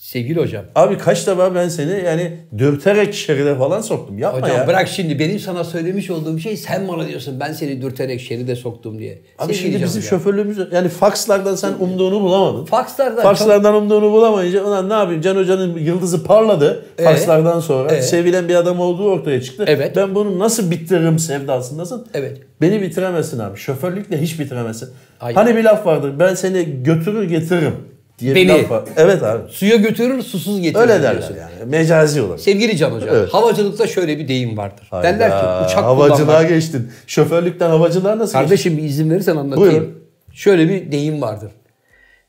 [0.09, 0.64] Sevgili hocam.
[0.75, 4.18] Abi kaç defa ben seni yani dürterek şeride falan soktum.
[4.18, 4.66] Yapma Hocam ya.
[4.66, 8.99] bırak şimdi benim sana söylemiş olduğum şey sen bana diyorsun ben seni dürterek şeride soktum
[8.99, 9.23] diye.
[9.38, 10.11] Abi Sevgili şimdi bizim hocam.
[10.11, 12.64] şoförlüğümüz yani fakslardan sen umduğunu bulamadın.
[12.64, 17.05] Fakslardan Fakslardan umduğunu bulamayınca ulan ne yapayım Can Hoca'nın yıldızı parladı Ee?
[17.05, 17.92] fakslardan sonra.
[17.94, 18.03] Ee?
[18.03, 19.64] Sevilen bir adam olduğu ortaya çıktı.
[19.66, 19.97] Evet.
[19.97, 22.07] Ben bunu nasıl bitiririm sevdasındasın.
[22.14, 22.40] Evet.
[22.61, 23.59] Beni bitiremezsin abi.
[23.59, 24.88] Şoförlükle hiç bitiremezsin.
[25.18, 25.37] Hayır.
[25.37, 27.98] Hani bir laf vardır ben seni götürür getiririm.
[28.19, 28.49] Diye Beni.
[28.49, 28.85] bir laf var.
[28.97, 29.53] Evet abi.
[29.53, 30.81] Suya götürür, susuz getirir.
[30.81, 31.37] Öyle derler diyorsun.
[31.37, 31.71] yani.
[31.71, 32.41] Mecazi olarak.
[32.41, 33.35] Sevgili Can Hoca, Evet.
[33.35, 34.89] havacılıkta şöyle bir deyim vardır.
[34.93, 36.49] Derler Hayda, ki uçak havacılığa kullanmak...
[36.49, 36.91] geçtin.
[37.07, 38.39] Şoförlükten havacılığa nasıl geçtin?
[38.41, 39.71] Kardeşim bir izin verirsen anlatayım.
[39.71, 39.99] Buyurun.
[40.33, 41.53] Şöyle bir deyim vardır.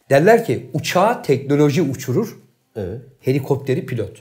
[0.09, 2.37] Derler ki uçağı teknoloji uçurur,
[2.75, 3.01] Evet.
[3.19, 4.11] helikopteri pilot.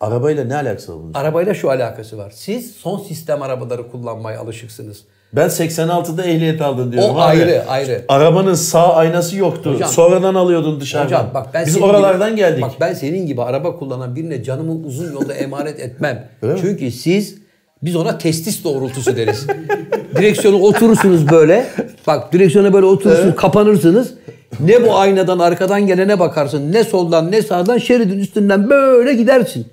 [0.00, 1.14] Arabayla ne alakası var bunun?
[1.14, 2.32] Arabayla şu alakası var.
[2.34, 5.04] Siz son sistem arabaları kullanmaya alışıksınız.
[5.32, 7.10] Ben 86'da ehliyet aldın diyorum.
[7.10, 7.20] O abi.
[7.20, 8.04] ayrı, ayrı.
[8.08, 9.74] Arabanın sağ aynası yoktu.
[9.74, 11.06] Hocam- Sonradan alıyordun dışarıdan.
[11.06, 12.62] Hocam bak ben Biz oralardan gibi, geldik.
[12.62, 16.28] Bak ben senin gibi araba kullanan birine canımı uzun yolda emanet etmem.
[16.42, 16.60] Öyle mi?
[16.62, 17.34] Çünkü siz
[17.82, 19.46] biz ona testis doğrultusu deriz.
[20.16, 21.66] Direksiyona oturursunuz böyle.
[22.06, 24.14] Bak direksiyona böyle oturursunuz, kapanırsınız.
[24.60, 29.66] Ne bu aynadan arkadan gelene bakarsın, ne soldan ne sağdan şeridin üstünden böyle gidersin.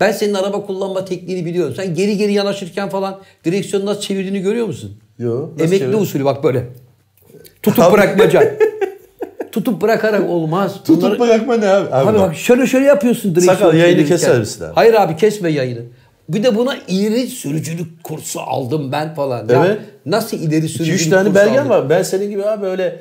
[0.00, 1.74] Ben senin araba kullanma tekniğini biliyorum.
[1.76, 4.96] Sen geri geri yanaşırken falan direksiyonu nasıl çevirdiğini görüyor musun?
[5.18, 6.00] Yo, nasıl Emekli çeviriyor?
[6.00, 6.66] usulü bak böyle.
[7.62, 8.58] Tutup bırakmaca.
[9.52, 10.74] Tutup bırakarak olmaz.
[10.84, 11.94] Tutup Bunları- bırakma ne abi?
[11.94, 12.28] Abi, Abi bak.
[12.28, 13.54] bak şöyle şöyle yapıyorsun direksiyon.
[13.56, 14.72] Sakal, yayını keser misin abi?
[14.74, 15.80] Hayır abi kesme yayını.
[16.28, 19.48] Bir de buna ileri sürücülük kursu aldım ben falan.
[19.48, 19.78] Ya Evet.
[20.06, 21.90] nasıl ileri sürücülük 2-3 tane belgen var.
[21.90, 23.00] Ben senin gibi abi öyle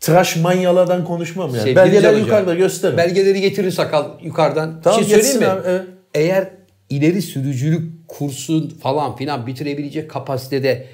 [0.00, 1.58] tıraş manyalardan konuşmam yani.
[1.58, 2.98] Sevgili Belgeler yukarıda gösteririm.
[2.98, 4.80] Belgeleri getirir sakal yukarıdan.
[4.84, 5.46] Tamam, şey söyleyeyim mi?
[5.46, 5.82] abi, evet.
[6.14, 6.48] Eğer
[6.90, 10.86] ileri sürücülük kursu falan filan bitirebilecek kapasitede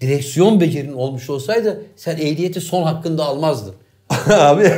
[0.00, 3.74] direksiyon becerin olmuş olsaydı sen ehliyeti son hakkında almazdın.
[4.30, 4.72] abi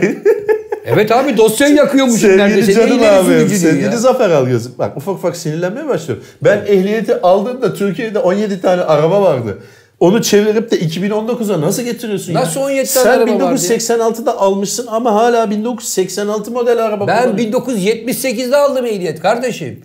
[0.86, 2.72] Evet abi dosyayı yakıyormuşum sevgili neredeyse.
[2.72, 3.26] canım Ne ileri abi.
[3.26, 3.96] sürücülüğü Sevgili ya.
[3.96, 4.78] Zafer Algöz.
[4.78, 6.24] Bak ufak ufak sinirlenmeye başlıyorum.
[6.44, 9.58] Ben ehliyeti aldığımda Türkiye'de 17 tane araba vardı.
[10.02, 12.66] Onu çevirip de 2019'a nasıl getiriyorsun Nasıl ya?
[12.66, 13.36] 17 tane Sen araba ya?
[13.36, 17.76] 1986'da almışsın ama hala 1986 model araba Ben kullanıyorsun.
[17.76, 19.84] 1978'de aldım ehliyet kardeşim.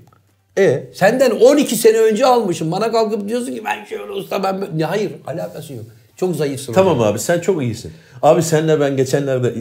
[0.58, 2.72] E Senden 12 sene önce almışım.
[2.72, 4.72] Bana kalkıp diyorsun ki ben şöyle usta ben böyle.
[4.78, 5.86] Ya Hayır alakası yok.
[6.16, 6.74] Çok zayıfsın.
[6.74, 7.92] Tamam abi sen çok iyisin.
[8.22, 9.54] Abi senle ben geçenlerde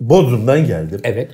[0.00, 1.00] Bodrum'dan geldim.
[1.04, 1.30] Evet.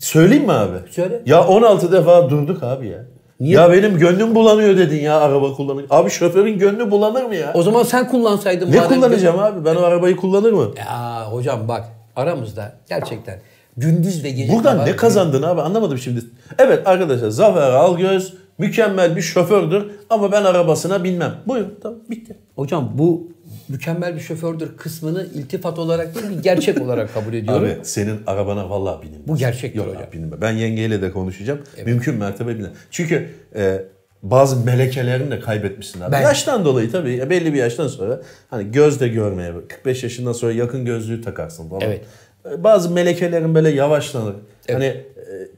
[0.00, 0.76] Söyleyeyim mi abi?
[0.90, 1.22] Söyle.
[1.26, 3.04] Ya 16 defa durduk abi ya.
[3.40, 3.54] Niye?
[3.54, 5.86] Ya benim gönlüm bulanıyor dedin ya araba kullanır.
[5.90, 7.50] Abi şoförün gönlü bulanır mı ya?
[7.54, 8.72] O zaman sen kullansaydın.
[8.72, 9.64] ne kullanacağım abi?
[9.64, 10.70] Ben o arabayı kullanır mı?
[10.78, 11.84] Ya hocam bak
[12.16, 13.40] aramızda gerçekten
[13.76, 14.52] gündüz ve gece.
[14.52, 16.20] Buradan ne kazandın abi anlamadım şimdi.
[16.58, 21.34] Evet arkadaşlar Zafer Algöz mükemmel bir şofördür ama ben arabasına binmem.
[21.46, 22.36] Buyurun tamam bitti.
[22.56, 23.32] Hocam bu
[23.68, 27.64] mükemmel bir şofördür kısmını iltifat olarak değil bir gerçek olarak kabul ediyorum.
[27.64, 29.28] Abi senin arabana vallahi binilmez.
[29.28, 30.02] Bu gerçektir Yok hocam.
[30.12, 30.40] binilmez.
[30.40, 31.60] Ben yengeyle de konuşacağım.
[31.86, 32.70] Mümkün mertebe biner.
[32.90, 33.82] Çünkü e,
[34.22, 36.12] bazı melekelerini de kaybetmişsin abi.
[36.12, 40.52] Ben- Yaştan dolayı tabii belli bir yaştan sonra hani göz de görmeye 45 yaşından sonra
[40.52, 41.80] yakın gözlüğü takarsın falan.
[41.82, 42.04] Evet.
[42.52, 44.34] E, Bazı melekelerin böyle yavaşlanır.
[44.70, 45.04] Hani e,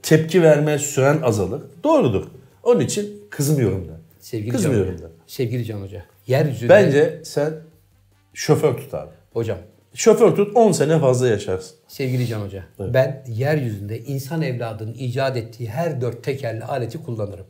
[0.03, 1.61] tepki verme süren azalır.
[1.85, 2.25] Doğrudur.
[2.63, 3.93] Onun için kızmıyorum da.
[4.21, 5.11] Sevgili Kızmıyorum Can da.
[5.27, 6.03] Sevgili Can Hoca.
[6.27, 6.69] Yeryüzünde.
[6.69, 7.53] Bence sen
[8.35, 9.11] şoför tut abi.
[9.33, 9.59] Hocam
[9.95, 11.77] Şoför tut 10 sene fazla yaşarsın.
[11.89, 17.47] Sevgili Can Hoca, ben yeryüzünde insan evladının icat ettiği her dört tekerli aleti kullanırım.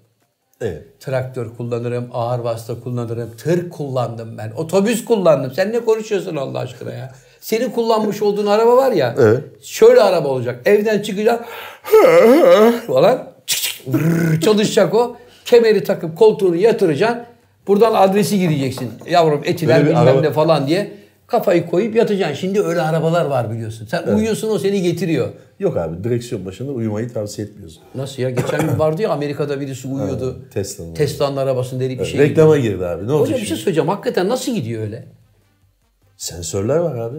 [0.60, 1.00] Evet.
[1.00, 5.52] Traktör kullanırım, ağır vasıta kullanırım, tır kullandım ben, otobüs kullandım.
[5.54, 7.14] Sen ne konuşuyorsun Allah aşkına ya?
[7.40, 9.44] Senin kullanmış olduğun araba var ya, Evet.
[9.62, 10.60] şöyle araba olacak.
[10.64, 11.44] Evden çıkacak
[12.86, 13.29] falan
[14.40, 15.16] çalışacak o.
[15.44, 17.22] Kemeri takıp koltuğunu yatıracaksın.
[17.66, 18.90] Buradan adresi gireceksin.
[19.10, 20.92] Yavrum etiler bilmem araba- ne falan diye.
[21.26, 22.34] Kafayı koyup yatacaksın.
[22.34, 23.86] Şimdi öyle arabalar var biliyorsun.
[23.86, 25.28] Sen uyuyorsun o seni getiriyor.
[25.60, 27.82] Yok abi direksiyon başında uyumayı tavsiye etmiyorsun.
[27.94, 28.30] Nasıl ya?
[28.30, 30.38] Geçen gün vardı ya Amerika'da birisi uyuyordu.
[30.54, 30.94] Tesla'nın.
[30.94, 32.20] Tesla'nın arabasında bir şey.
[32.20, 33.06] Reklama girdi abi.
[33.06, 33.88] Ne olacak Hocam bir şey söyleyeceğim.
[33.88, 35.04] Hakikaten nasıl gidiyor öyle?
[36.16, 37.18] Sensörler var abi.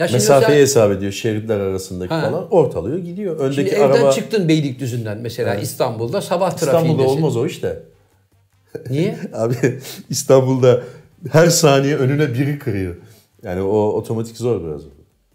[0.00, 2.20] Ya şimdi Mesafeyi mesela- hesap ediyor şeritler arasındaki Ha.
[2.20, 2.46] falan.
[2.50, 3.36] Ortalıyor gidiyor.
[3.36, 7.08] Şimdi Öndeki evden araba çıktın Beylikdüzü'nden mesela İstanbul'da sabah İstanbul'da trafiğindesin.
[7.10, 7.82] olmaz o işte.
[8.90, 9.16] Niye?
[9.34, 9.54] Abi
[10.10, 10.80] İstanbul'da
[11.32, 12.94] her saniye önüne biri kırıyor.
[13.42, 14.80] Yani o otomatik zor biraz.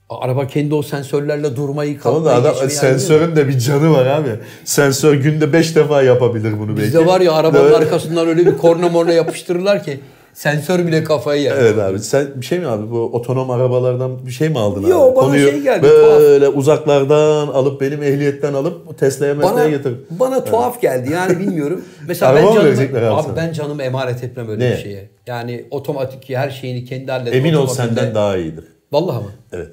[0.09, 4.29] Araba kendi o sensörlerle durmayı Tamam kalkmayı da adam sensörün de bir canı var abi.
[4.65, 6.81] Sensör günde 5 defa yapabilir bunu belki.
[6.81, 7.75] Bizde var ya arabanın Evet.
[7.77, 9.99] arkasından öyle bir korna morna yapıştırırlar ki
[10.35, 11.55] sensör bile kafayı yer.
[11.57, 15.01] Evet abi sen bir şey mi abi bu otonom arabalardan bir şey mi aldın Yo,
[15.01, 15.15] abi?
[15.15, 19.93] bana Konuyu şey geldi, Böyle uzaklardan alıp benim ehliyetten alıp Tesla'ya Bana, Mesla'ya getir.
[20.09, 21.85] bana tuhaf geldi yani bilmiyorum.
[22.07, 24.71] Mesela Araba ben mı canımı, verecekler abi abi ben canımı emanet etmem öyle Ne?
[24.71, 25.09] bir şeye.
[25.27, 27.33] Yani otomatik her şeyini kendi halleder.
[27.37, 28.65] Emin ol senden daha iyidir.
[28.91, 29.31] Vallahi mı?
[29.53, 29.69] Evet.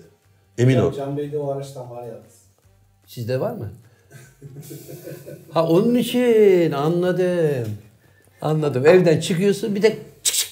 [0.59, 0.93] Emin ol.
[0.97, 2.43] Can Bey'de o araçtan var yalnız.
[3.07, 3.71] Sizde var mı?
[5.53, 7.69] ha onun için anladım.
[8.43, 8.87] Anladım.
[8.87, 9.97] Evden çıkıyorsun bir de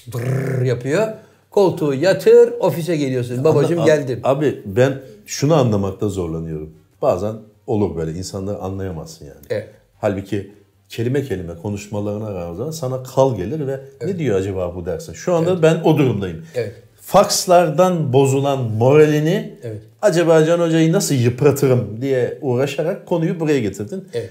[0.07, 1.07] brrr yapıyor.
[1.49, 3.43] Koltuğu yatır ofise geliyorsun.
[3.43, 4.19] Babacım Abi- geldim.
[4.23, 6.73] Abi ben şunu anlamakta zorlanıyorum.
[7.01, 7.35] Bazen
[7.67, 9.45] olur böyle insanları anlayamazsın yani.
[9.49, 9.69] Evet.
[10.01, 10.51] Halbuki
[10.89, 15.13] kelime kelime konuşmalarına rağmen sana kal gelir ve ne diyor acaba bu dersin.
[15.13, 16.45] Şu anda ben o durumdayım.
[16.55, 16.75] Evet.
[17.01, 19.81] fakslardan bozulan moralini Evet.
[20.01, 24.09] acaba Can Hoca'yı nasıl yıpratırım diye uğraşarak konuyu buraya getirdin.
[24.13, 24.29] Evet.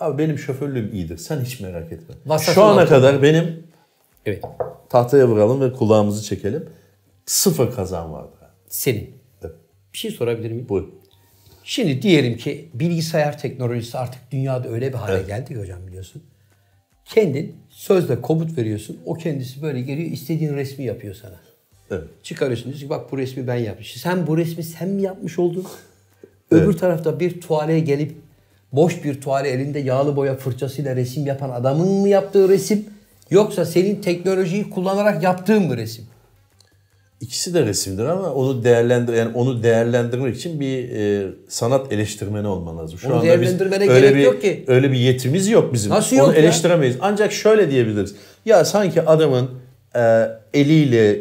[0.00, 1.16] Abi benim şoförlüğüm iyidir.
[1.16, 2.14] Sen hiç merak etme.
[2.26, 3.62] Vasatın Şu ana kadar benim
[4.26, 4.44] Evet.
[4.88, 6.68] tahtaya vuralım ve kulağımızı çekelim.
[7.26, 8.36] Sıfır kazan vardı.
[8.68, 9.14] Senin.
[9.42, 9.54] Evet.
[9.92, 10.68] Bir şey sorabilir miyim?
[10.68, 10.88] Buyur.
[11.64, 16.22] Şimdi diyelim ki bilgisayar teknolojisi artık dünyada öyle bir hale geldi ki hocam biliyorsun.
[17.04, 18.98] Kendin sözle komut veriyorsun.
[19.06, 21.40] O kendisi böyle geliyor istediğin resmi yapıyor sana.
[21.90, 22.04] Evet.
[22.22, 24.00] Çıkarıyorsun diyorsun ki bak bu resmi ben yapmışım.
[24.00, 25.66] Sen bu resmi sen mi yapmış oldun?
[26.50, 28.12] Öbür tarafta bir tuvaleye gelip
[28.72, 32.84] boş bir tuvale elinde yağlı boya fırçasıyla resim yapan adamın mı yaptığı resim?
[33.30, 36.04] Yoksa senin teknolojiyi kullanarak yaptığın mı resim?
[37.20, 42.78] İkisi de resimdir ama onu değerlendir yani onu değerlendirmek için bir e, sanat eleştirmeni olman
[42.78, 42.98] lazım.
[42.98, 44.64] Şu Onu anda biz değerlendirmene öyle gerek bir, yok ki.
[44.66, 45.92] Öyle bir yetimiz yok bizim.
[45.92, 46.42] Nasıl onu yok ya?
[46.42, 46.96] eleştiremeyiz.
[47.00, 48.14] Ancak şöyle diyebiliriz.
[48.44, 49.50] Ya sanki adamın
[49.96, 51.20] e, eliyle,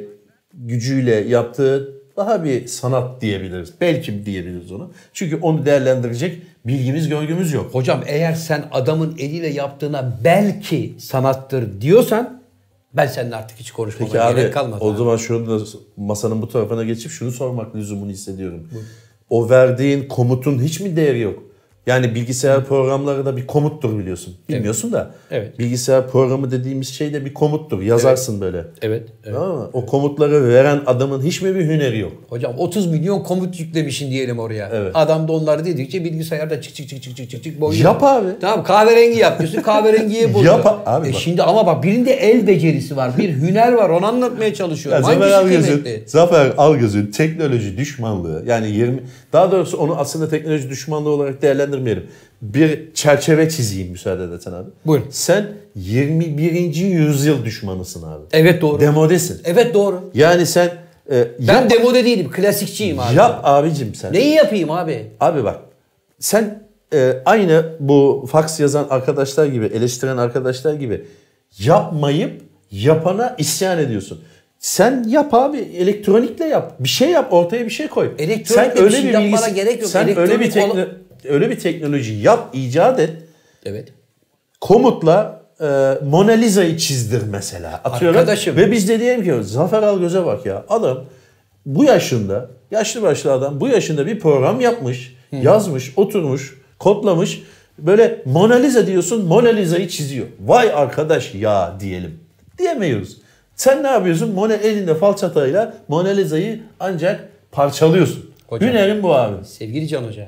[0.54, 3.73] gücüyle yaptığı daha bir sanat diyebiliriz.
[3.82, 4.91] Belki diyebiliriz onu.
[5.13, 7.73] Çünkü onu değerlendirecek bilgimiz, görgümüz yok.
[7.73, 12.41] Hocam eğer sen adamın eliyle yaptığına belki sanattır diyorsan
[12.93, 14.82] ben seninle artık hiç konuşmama Peki abi gerek kalmaz.
[14.82, 14.97] o abi.
[14.97, 15.65] zaman şunu da
[15.97, 18.69] masanın bu tarafına geçip şunu sormak lüzumunu hissediyorum.
[19.29, 21.43] O verdiğin komutun hiç mi değeri yok?
[21.89, 24.36] Yani bilgisayar programları da bir komuttur biliyorsun.
[24.49, 25.12] Bilmiyorsun da.
[25.32, 25.60] Evet.
[25.60, 27.82] Bilgisayar programı dediğimiz şey de bir komuttur.
[27.82, 28.65] Yazarsın böyle.
[28.82, 29.04] Evet.
[29.25, 29.38] evet.
[29.38, 29.69] Mı?
[29.73, 32.12] O komutları veren adamın hiç mi bir hüneri yok?
[32.30, 34.69] Hocam 30 milyon komut yüklemişin diyelim oraya.
[34.73, 34.91] Evet.
[34.93, 37.86] Adam da onları dedikçe bilgisayarda çık çık çık çık çık çık çık boyuyor.
[37.86, 38.28] Yap abi.
[38.41, 40.54] Tamam kahverengi yap diyorsun kahverengiye boyuyor.
[40.54, 41.19] Yap abi E bak.
[41.19, 43.12] şimdi ama bak birinde el becerisi var.
[43.17, 43.89] Bir hüner var.
[43.89, 45.04] Onu anlatmaya çalışıyorum.
[45.04, 45.84] Ya Zafer Algöz'ün?
[46.06, 48.99] Zafer Algöz'ün teknoloji düşmanlığı yani 20
[49.34, 51.41] daha doğrusu onu aslında teknoloji düşmanlığı olarak
[51.86, 52.10] değerlendirmeyelim.
[52.42, 54.70] Bir çerçeve çizeyim müsaade edersen abi.
[54.86, 55.08] Buyurun.
[55.10, 56.76] Sen 21.
[56.76, 58.24] yüzyıl düşmanısın abi.
[58.32, 58.80] Evet doğru.
[58.80, 59.42] Demodesin.
[59.46, 60.12] evet doğru.
[60.13, 60.68] Yani sen
[61.12, 62.32] e, Ben yap, demode değilim.
[62.32, 63.15] Klasikçiyim abi.
[63.15, 64.13] yap abicim sen.
[64.13, 65.08] Neyi yapayım abi?
[65.20, 65.60] Abi bak
[66.20, 66.63] sen
[66.94, 71.06] e, aynı bu fax yazan arkadaşlar gibi eleştiren arkadaşlar gibi
[71.60, 74.22] yapmayıp yapana isyan ediyorsun.
[74.60, 76.76] Sen yap abi elektronikle yap.
[76.80, 78.12] Bir şey yap ortaya bir şey koy.
[78.17, 79.89] Elektronikle bir şey yapmana gerek yok.
[79.89, 80.86] Sen öyle bir tekno,
[81.24, 83.12] öyle bir teknoloji yap, icat et.
[83.65, 83.93] Evet.
[84.62, 85.65] Komutla e,
[86.06, 87.82] Mona Lisa'yı çizdir mesela.
[87.84, 88.19] Atıyorum.
[88.19, 88.56] Arkadaşım.
[88.56, 90.65] Ve biz de diyelim ki Zafer Algöz'e bak ya.
[90.69, 91.06] Adam
[91.65, 97.43] bu yaşında, yaşlı başlı adam bu yaşında bir program yapmış, yazmış, oturmuş, kodlamış.
[97.78, 100.28] Böyle Mona Lisa diyorsun, Mona Lisa'yı çiziyor.
[100.39, 102.19] Vay arkadaş ya diyelim.
[102.58, 103.17] Diyemiyoruz.
[103.60, 104.34] Sen ne yapıyorsun?
[104.34, 108.32] Mona elinde falçatayla Mona Lisa'yı ancak parçalıyorsun.
[108.48, 108.69] Hocam.
[108.69, 109.45] Hünerin bu abi.
[109.45, 110.28] Sevgili Can Hoca.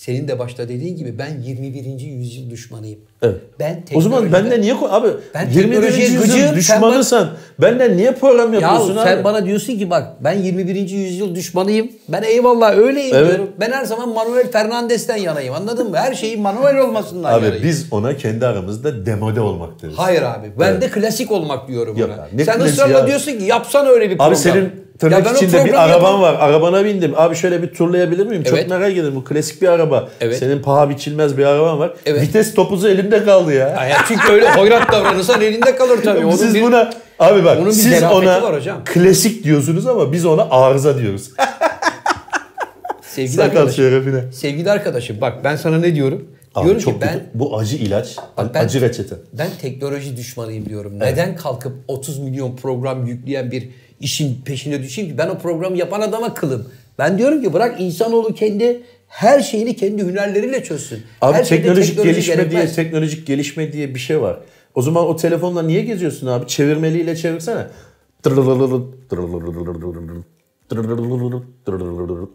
[0.00, 2.00] Senin de başta dediğin gibi ben 21.
[2.00, 2.98] yüzyıl düşmanıyım.
[3.22, 3.36] Evet.
[3.58, 5.62] Ben O zaman benden niye abi Ben 21.
[5.72, 9.04] teknolojiye yüzyıl sen düşmanıysan benden niye program Ya yapıyorsun abi?
[9.08, 10.90] sen bana diyorsun ki bak ben 21.
[10.90, 11.88] yüzyıl düşmanıyım.
[12.08, 13.28] Ben eyvallah öyleyim Evet.
[13.28, 13.50] diyorum.
[13.60, 15.54] Ben her zaman Manuel Fernandes'ten yanayım.
[15.54, 15.96] Anladın mı?
[15.96, 17.64] Her şeyin manuel olmasından Abi yanayım.
[17.64, 19.94] biz ona kendi aramızda demode olmak deriz.
[19.96, 20.52] Hayır abi.
[20.60, 22.22] Ben de klasik olmak diyorum Yok ona.
[22.24, 23.06] abi, Sen ısrarla abi?
[23.08, 24.28] diyorsun ki yapsana öyle bir program.
[24.32, 26.20] Abi senin Ya tırnak o içinde bir araban yapamam.
[26.22, 26.36] var.
[26.40, 27.12] Arabana bindim.
[27.16, 28.42] Abi şöyle bir turlayabilir miyim?
[28.46, 28.60] Evet.
[28.60, 29.14] Çok merak ederim.
[29.14, 30.08] Bu klasik bir araba.
[30.20, 30.36] Evet.
[30.38, 31.92] Senin paha biçilmez bir araban var.
[32.06, 32.22] Evet.
[32.22, 33.68] Vites topuzu elimde kaldı ya.
[33.68, 36.24] Ya çünkü öyle hoyrat davranırsan elinde kalır tabii.
[36.26, 38.40] Onun Siz bir- buna abi bak onun siz ona
[38.84, 41.30] klasik diyorsunuz ama biz ona arıza diyoruz.
[43.02, 43.84] sevgili Sakal arkadaşım.
[43.84, 44.32] şerefine.
[44.32, 46.28] Sevgili arkadaşım bak ben sana ne diyorum?
[46.54, 47.24] Abi diyorum çok ki ben kötü.
[47.34, 49.14] Bu acı ilaç, Bak ben- acı reçete.
[49.32, 51.00] Ben teknoloji düşmanıyım diyorum.
[51.00, 53.68] Neden kalkıp 30 milyon program yükleyen bir
[54.00, 55.18] işin peşine düşeyim ki?
[55.18, 56.68] Ben o programı yapan adama kılım.
[56.98, 61.02] Ben diyorum ki bırak insanoğlu kendi her şeyini kendi hünerleriyle çözsün.
[61.20, 62.76] Abi her teknolojik teknoloji gelişme gerekmez.
[62.76, 64.40] diye teknolojik gelişme diye bir şey var.
[64.74, 66.46] O zaman o telefonla niye geziyorsun abi?
[66.46, 67.66] Çevirmeliyle çevirsene.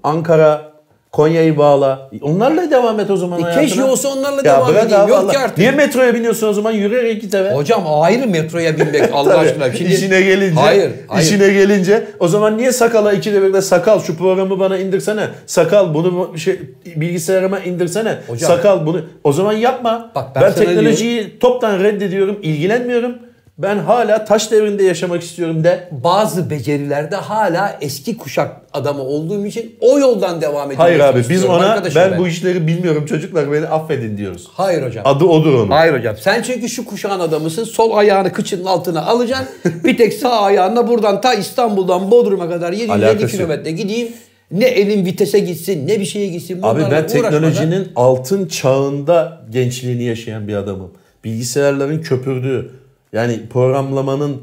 [0.03, 0.74] Ankara,
[1.15, 2.09] Konya'yı bağla.
[2.21, 3.63] Onlarla devam et o zaman E hayatına.
[3.65, 5.07] keşke olsa onlarla devam bırak edeyim.
[5.07, 5.31] Yok Allah.
[5.31, 5.57] ki artık.
[5.57, 6.71] Niye metroya biniyorsun o zaman?
[6.71, 7.53] Yürüyerek git eve.
[7.53, 9.73] Hocam ayrı metroya binmek Allah aşkına.
[9.73, 10.91] Şimdi, işine gelince, Hayır.
[11.07, 11.23] hayır.
[11.25, 15.27] işine gelince o zaman niye sakala ikide bir de sakal şu programı bana indirsene.
[15.45, 16.59] Sakal bunu şey
[16.95, 18.17] bilgisayarıma indirsene.
[18.27, 18.51] Hocam.
[18.51, 20.11] sakal bunu o zaman yapma.
[20.15, 23.15] Bak ben ben teknolojiyi toptan reddediyorum, ilgilenmiyorum.
[23.57, 25.89] Ben hala taş devrinde yaşamak istiyorum de.
[25.91, 30.77] Bazı becerilerde hala eski kuşak adamı olduğum için o yoldan devam ediyorum.
[30.77, 34.47] Hayır abi biz ona Arkadaşım ben, bu işleri bilmiyorum çocuklar beni affedin diyoruz.
[34.53, 35.07] Hayır hocam.
[35.07, 35.71] Adı odur onun.
[35.71, 36.15] Hayır hocam.
[36.21, 37.63] Sen çünkü şu kuşağın adamısın.
[37.63, 39.47] Sol ayağını kıçının altına alacaksın.
[39.83, 43.31] bir tek sağ ayağınla buradan ta İstanbul'dan Bodrum'a kadar 750 Alakası yok.
[43.31, 44.07] kilometre gideyim.
[44.51, 46.59] Ne elin vitese gitsin ne bir şeye gitsin.
[46.63, 50.91] Abi ben uğraşmadan- teknolojinin altın çağında gençliğini yaşayan bir adamım.
[51.23, 52.71] Bilgisayarların köpürdüğü,
[53.15, 54.41] yani programlamanın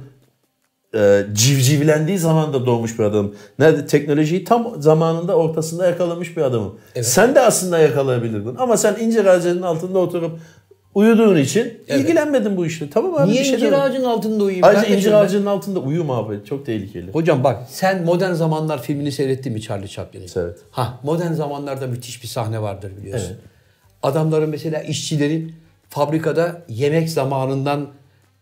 [0.95, 3.35] e, civcivlendiği zamanda doğmuş bir adamım.
[3.59, 6.79] Nerede teknolojiyi tam zamanında ortasında yakalamış bir adamım.
[7.03, 8.57] Sen de aslında yakalayabilirdin.
[8.59, 10.39] Ama sen incir ağacının altında oturup
[10.95, 12.91] uyuduğun için ilgilenmedin bu işle.
[12.91, 13.81] Tamam abi Niye bir şey incir demem.
[13.81, 14.65] ağacının altında uyuyayım?
[14.67, 15.17] Ayrıca incir ben?
[15.17, 16.41] ağacının altında uyuma abi.
[16.45, 17.13] Çok tehlikeli.
[17.13, 20.31] Hocam bak sen Modern Zamanlar filmini seyrettin mi Charlie Chaplin'in?
[20.37, 20.59] Evet.
[20.71, 23.37] Ha Modern Zamanlar'da müthiş bir sahne vardır biliyorsun.
[24.03, 25.55] Adamların mesela işçilerin
[25.89, 27.87] fabrikada yemek zamanından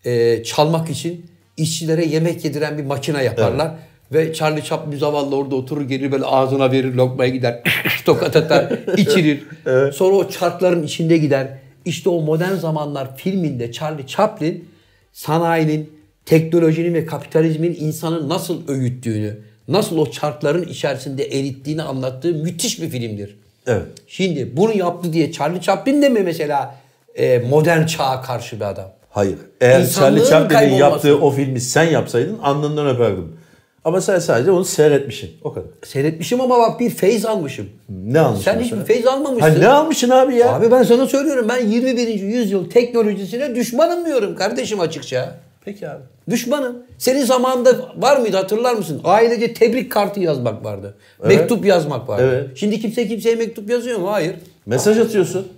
[0.05, 3.73] e, çalmak için işçilere yemek yediren bir makine yaparlar.
[4.13, 7.63] Ve Charlie Chaplin zavallı orada oturur gelir böyle ağzına verir lokmaya gider
[8.05, 9.43] tokat atar içirir.
[9.93, 11.49] Sonra o çarkların içinde gider.
[11.85, 14.69] İşte o modern zamanlar filminde Charlie Chaplin
[15.13, 15.93] sanayinin,
[16.27, 23.37] teknolojinin ve kapitalizmin insanı nasıl öğüttüğünü, nasıl o çarkların içerisinde erittiğini anlattığı müthiş bir filmdir.
[23.67, 23.87] Evet.
[24.07, 26.77] Şimdi bunu yaptı diye Charlie Chaplin de mi mesela
[27.15, 28.93] e, modern çağa karşı bir adam?
[29.11, 29.39] Hayır.
[29.61, 33.37] Eğer İnsanlığın Charlie Chaplin'in yaptığı o filmi sen yapsaydın alnından öperdim.
[33.85, 35.31] Ama sen sadece onu seyretmişsin.
[35.45, 35.69] O kadar.
[35.85, 37.69] Seyretmişim ama bak bir feyz almışım.
[37.89, 39.51] Ne almışsın Sen hiçbir feyz almamışsın.
[39.51, 40.53] Ha, ne almışsın abi ya?
[40.53, 42.09] Abi ben sana söylüyorum ben 21.
[42.21, 45.35] yüzyıl teknolojisine düşmanım diyorum kardeşim açıkça.
[45.65, 46.03] Peki abi.
[46.31, 46.77] Düşmanım.
[46.99, 49.01] Senin zamanında var mıydı hatırlar mısın?
[49.05, 50.95] Ailece tebrik kartı yazmak vardı.
[51.25, 52.23] Mektup yazmak vardı.
[52.25, 52.57] Evet.
[52.59, 54.13] Şimdi kimse kimseye mektup yazıyor mu?
[54.13, 54.35] Hayır.
[54.67, 55.49] Mesaj atıyorsun.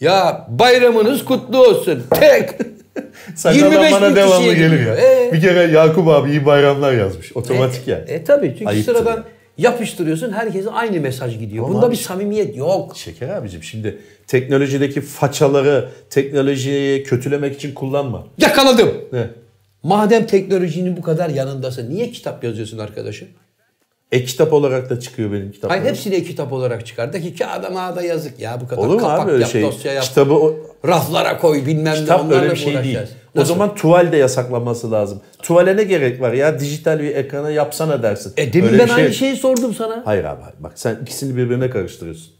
[0.00, 2.02] Ya bayramınız kutlu olsun.
[2.20, 2.50] Tek.
[3.36, 4.96] Sakaldan 25 bana devamlı geliyor.
[4.98, 5.30] Ee?
[5.32, 7.36] Bir kere Yakup abi iyi bayramlar yazmış.
[7.36, 7.96] Otomatik ya.
[8.08, 9.24] E tabii çünkü Ayıptır sıradan ya.
[9.58, 11.64] yapıştırıyorsun herkese aynı mesaj gidiyor.
[11.64, 12.96] Ama Bunda abi- bir samimiyet yok.
[12.96, 18.26] Şeker abicim şimdi teknolojideki façaları teknolojiyi kötülemek için kullanma.
[18.38, 18.90] Yakaladım.
[19.12, 19.26] Ne?
[19.82, 23.28] Madem teknolojinin bu kadar yanındasın niye kitap yazıyorsun arkadaşım?
[24.12, 25.82] E-kitap olarak da çıkıyor benim kitaplarım.
[25.82, 27.12] Hayır hepsini kitap olarak çıkar.
[27.12, 29.62] De ki kağıda mağda yazık ya bu kadar Olur mu kapak abi öyle yap, şey?
[29.62, 30.54] dosya yap, Kitabı o,
[30.88, 32.76] raflara koy bilmem ne kitap öyle bir şey değil.
[32.76, 33.10] uğraşacağız?
[33.36, 33.52] O Nasıl?
[33.52, 35.20] zaman tuval de yasaklanması lazım.
[35.42, 36.60] Tuvale ne gerek var ya?
[36.60, 38.32] Dijital bir ekrana yapsana dersin.
[38.36, 40.02] E demin Öyle ben bir aynı şeyi sordum sana.
[40.04, 42.32] Hayır abi bak sen ikisini birbirine karıştırıyorsun.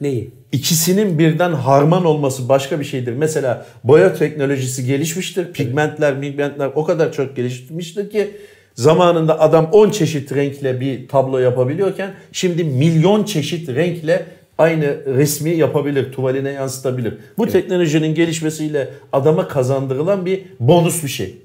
[0.00, 0.30] Neyi?
[0.52, 3.12] İkisinin birden harman olması başka bir şeydir.
[3.12, 5.52] Mesela boya teknolojisi gelişmiştir.
[5.52, 8.36] Pigmentler, pigmentler o kadar çok gelişmiştir ki
[8.74, 14.26] zamanında adam 10 çeşit renkle bir tablo yapabiliyorken şimdi milyon çeşit renkle
[14.58, 17.14] aynı resmi yapabilir, tuvaline yansıtabilir.
[17.38, 21.38] Bu teknolojinin gelişmesiyle adama kazandırılan bir bonus bir şey.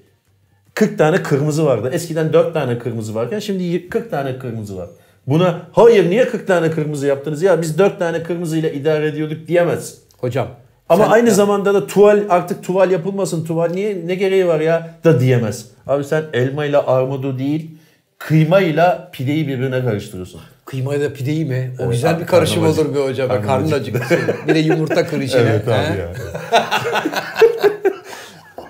[0.74, 1.90] 40 tane kırmızı vardı.
[1.94, 4.90] Eskiden 4 tane kırmızı varken şimdi 40 tane kırmızı var.
[5.28, 9.98] Buna hayır niye 40 tane kırmızı yaptınız ya biz 4 tane kırmızıyla idare ediyorduk diyemez.
[10.18, 10.48] Hocam.
[10.90, 14.90] Ama sen- aynı zamanda da tuval artık tuval yapılmasın tuval niye ne gereği var ya
[15.04, 15.68] da diyemez.
[15.88, 17.72] Abi sen elma ile armudu değil
[18.18, 20.42] kıyma ile pideyi birbirine karıştırıyorsun.
[20.66, 21.74] Kıymayla pideyi mi?
[21.80, 23.28] O Evet, güzel bir karışım karnım olur be hocam.
[23.28, 24.18] Karnım Karnın acıktı.
[24.48, 25.42] bir de yumurta kır içine.
[25.42, 25.98] Evet abi he?
[26.00, 26.14] ya.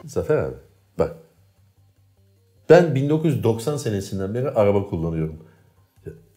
[0.05, 0.53] Zafer abi
[0.99, 1.15] bak.
[2.69, 5.35] Ben 1990 senesinden beri araba kullanıyorum.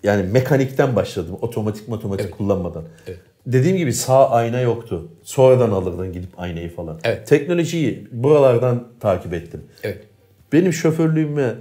[0.03, 1.39] Yani mekanikten başladım.
[1.41, 2.85] Otomatik matematik kullanmadan.
[3.07, 3.19] Evet.
[3.47, 5.09] Dediğim gibi sağ ayna yoktu.
[5.23, 7.01] Sonradan alırdın gidip aynayı falan.
[7.05, 7.27] Evet.
[7.27, 9.65] Teknolojiyi buralardan takip ettim.
[9.83, 10.05] Evet.
[10.53, 11.55] Benim şoförlüğüme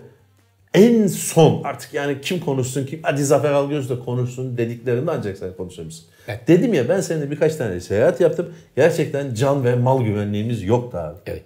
[0.74, 5.54] en son artık yani kim konuşsun kim hadi Zafer Algöz de konuşsun dediklerinde ancak sen
[5.54, 6.06] konuşabilirsin.
[6.28, 6.48] Evet.
[6.48, 8.54] Dedim ya ben seninle birkaç tane seyahat yaptım.
[8.76, 11.18] Gerçekten can ve mal güvenliğimiz yoktu abi.
[11.26, 11.44] Evet.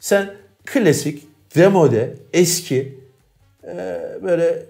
[0.00, 0.30] Sen
[0.66, 1.22] klasik,
[1.56, 2.98] demode, eski
[3.64, 4.62] e, böyle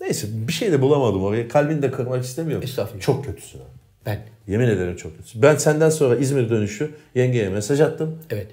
[0.00, 1.48] neyse bir şey de bulamadım oraya.
[1.48, 2.64] Kalbini de kırmak istemiyorum.
[2.64, 3.02] Estağfurullah.
[3.02, 3.64] Çok kötüsün abi.
[4.06, 4.18] Ben.
[4.46, 5.42] Yemin ederim çok kötüsün.
[5.42, 8.18] Ben senden sonra İzmir dönüşü yengeye mesaj attım.
[8.30, 8.46] Evet.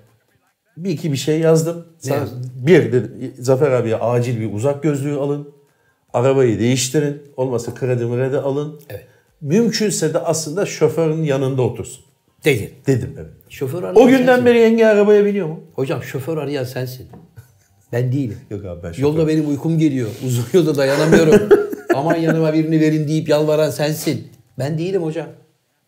[0.78, 1.86] Bir iki bir şey yazdım.
[2.00, 2.52] Sana, yazdın?
[2.68, 5.50] bir dedi Zafer abiye acil bir uzak gözlüğü alın.
[6.14, 7.24] Arabayı değiştirin.
[7.38, 8.80] Olmasa kredi mredi alın.
[8.90, 9.08] Evet.
[9.42, 12.04] Mümkünse de aslında şoförün yanında otursun.
[12.46, 12.70] Dedin.
[12.88, 13.32] Dedim evet.
[13.50, 14.46] Şoför arayan O günden sensin.
[14.46, 15.60] beri yenge arabaya biniyor mu?
[15.74, 17.08] Hocam şoför arayan sensin.
[17.92, 18.38] Ben değilim.
[18.50, 19.04] Yok abi ben şoför.
[19.04, 20.10] Yolda benim uykum geliyor.
[20.26, 21.50] Uzun yolda dayanamıyorum.
[21.96, 24.28] Aman yanıma birini verin deyip yalvaran sensin.
[24.60, 25.28] Ben değilim hocam.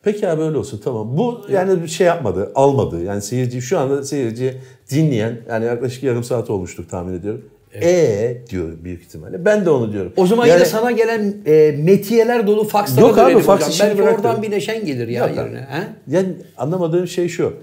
[0.04, 1.18] Peki abi öyle olsun tamam.
[1.18, 3.04] Bu yani bir şey yapmadı, almadı.
[3.04, 4.58] Yani seyirci şu anda seyirci
[4.92, 7.46] dinleyen yani yaklaşık yarım saat olmuştur tahmin ediyorum.
[7.82, 9.46] E diyor büyük ihtimalle.
[9.46, 10.14] Ben de onu diyorum.
[10.18, 14.42] O zaman yani, yine sana gelen e, metiyeler dolu fakslara Yok abi, faks Belki oradan
[14.42, 15.60] bir neşen gelir ya Yok yerine.
[15.60, 15.82] He?
[16.08, 17.54] Yani anlamadığım şey şu.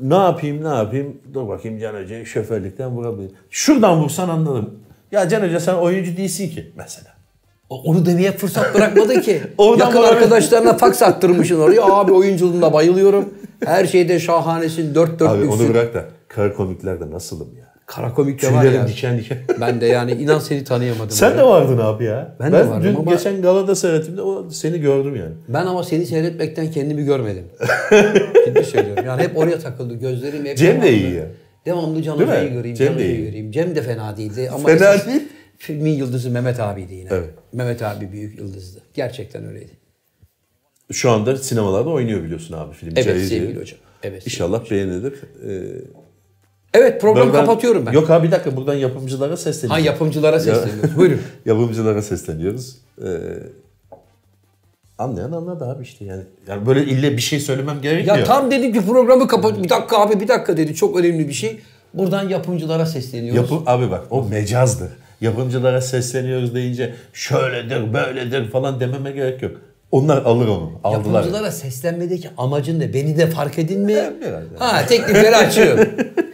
[0.00, 1.16] Ne yapayım ne yapayım?
[1.34, 3.30] Dur bakayım Can Hoca şoförlükten vurabilir.
[3.50, 4.70] Şuradan vursan anladım.
[5.12, 7.08] Ya Can Hoca sen oyuncu değilsin ki mesela.
[7.68, 9.42] O- Onu demeye fırsat bırakmadın ki.
[9.58, 11.82] Oradan Yakın bana- arkadaşlarına faks attırmışsın oraya.
[11.82, 13.34] Abi oyunculuğunda bayılıyorum.
[13.64, 14.94] Her şeyde şahanesin.
[14.94, 15.64] Dört Abi dörtlüksün.
[15.64, 17.71] onu bırak da kara komiklerde nasılım ya?
[17.86, 18.88] Kara komik de var ya.
[18.88, 19.38] diken diken.
[19.60, 21.10] Ben de yani inan seni tanıyamadım.
[21.10, 22.36] Sen de vardın abi ya.
[22.40, 25.34] Ben de vardım dün ama- geçen galada seyrettimde o seni gördüm yani.
[25.48, 27.44] Ben ama seni seyretmekten kendimi görmedim.
[28.46, 29.04] Ciddi söylüyorum.
[29.06, 29.94] Yani hep oraya takıldı.
[29.94, 30.56] Gözlerim hep...
[30.58, 31.26] Cem de iyi ya.
[31.66, 32.16] Devamlı Can?
[32.16, 33.24] Hoca'yı göreyim, Cem Can de Hoca'yı iyi.
[33.24, 33.50] göreyim.
[33.52, 34.50] Cem de fena değildi.
[34.54, 35.22] Ama Fena değil.
[35.58, 37.08] Filmin yıldızı Mehmet abiydi yine.
[37.12, 37.30] Evet.
[37.52, 38.80] Mehmet abi büyük yıldızdı.
[38.94, 39.70] Gerçekten öyleydi.
[40.92, 42.92] Şu anda sinemalarda oynuyor biliyorsun abi film.
[42.96, 43.78] Evet sevgili hocam.
[44.02, 44.26] Evet.
[44.26, 45.12] İnşallah beğenilir.
[45.48, 45.80] Ee,
[46.74, 47.92] Evet programı buradan- kapatıyorum ben.
[47.92, 49.84] Yok abi bir dakika buradan yapımcılara sesleniyoruz.
[49.84, 50.96] Ha yapımcılara sesleniyoruz.
[50.96, 51.20] Buyurun.
[51.44, 52.76] Yapımcılara sesleniyoruz.
[52.98, 53.06] Ee,
[54.98, 56.22] anlayan anladı abi işte yani.
[56.48, 58.18] Yani böyle ille bir şey söylemem gerekmiyor.
[58.18, 59.62] Ya tam dedim ki programı kapat.
[59.62, 60.74] Bir dakika abi bir dakika dedi.
[60.74, 61.60] Çok önemli bir şey.
[61.94, 63.50] Buradan yapımcılara sesleniyoruz.
[63.50, 64.88] Yapı, abi bak o mecazdı.
[65.20, 69.52] Yapımcılara sesleniyoruz deyince şöyledir böyledir falan dememe gerek yok.
[69.90, 70.70] Onlar alır onu.
[70.84, 71.20] Aldılar.
[71.20, 72.94] Yapımcılara seslenmedeki amacın ne?
[72.94, 74.12] Beni de fark edin mi?
[74.20, 75.34] biraz Ha teklifleri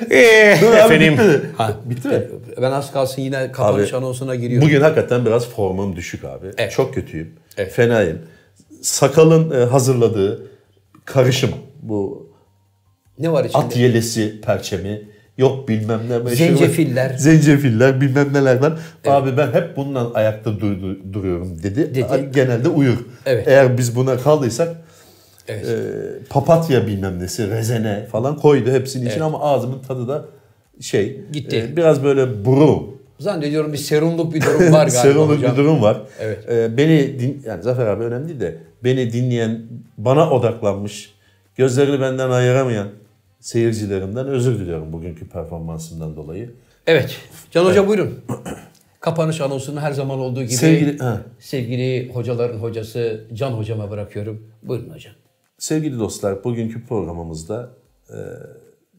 [0.00, 0.60] açıyorum.
[0.60, 1.12] Dur abi, Efendim.
[1.12, 1.50] bitti.
[1.56, 2.22] Ha, Bitti mi?
[2.62, 4.68] Ben az kalsın yine kapanış Abi, anonsuna giriyorum.
[4.68, 6.46] Bugün hakikaten biraz formum düşük abi.
[6.58, 6.72] Evet.
[6.72, 7.30] Çok kötüyüm.
[7.56, 7.72] Evet.
[7.72, 8.18] Fenayım.
[8.82, 10.46] Sakalın e, hazırladığı
[11.04, 11.50] karışım
[11.82, 12.30] bu
[13.18, 13.62] Ne var içinde?
[13.62, 15.02] at yelesi perçemi
[15.38, 16.18] yok bilmem ne.
[16.18, 17.14] meşhur- Zencefiller.
[17.18, 18.72] Zencefiller bilmem neler var.
[19.06, 21.94] Abi ben hep bundan ayakta dur- dur- duruyorum dedi.
[21.94, 22.30] Dedi.
[22.34, 22.96] Genelde uyur.
[23.26, 23.48] Evet.
[23.48, 24.76] Eğer biz buna kaldıysak
[25.48, 25.68] Evet.
[25.68, 25.74] e,
[26.30, 30.24] papatya bilmem nesi, rezene falan koydu hepsinin için ama ağzımın tadı da
[30.80, 31.68] şey Gitti.
[31.72, 35.52] e, biraz böyle buru Zannediyorum bir serumluk bir durum var galiba hocam.
[35.52, 36.02] bir durum var.
[36.20, 36.38] Evet.
[36.50, 39.62] Ee, beni din, yani Zafer abi önemli değil de beni dinleyen,
[39.98, 41.14] bana odaklanmış,
[41.56, 42.88] gözlerini benden ayıramayan
[43.40, 46.50] seyircilerimden özür diliyorum bugünkü performansımdan dolayı.
[46.86, 47.16] Evet.
[47.50, 48.14] Can Hoca buyurun.
[49.00, 51.20] Kapanış anonsunu her zaman olduğu gibi Sevgili- ha.
[51.38, 54.42] sevgili hocaların hocası Can Hocama bırakıyorum.
[54.62, 55.12] Buyurun hocam.
[55.64, 57.70] Sevgili dostlar, bugünkü programımızda
[58.10, 58.16] e,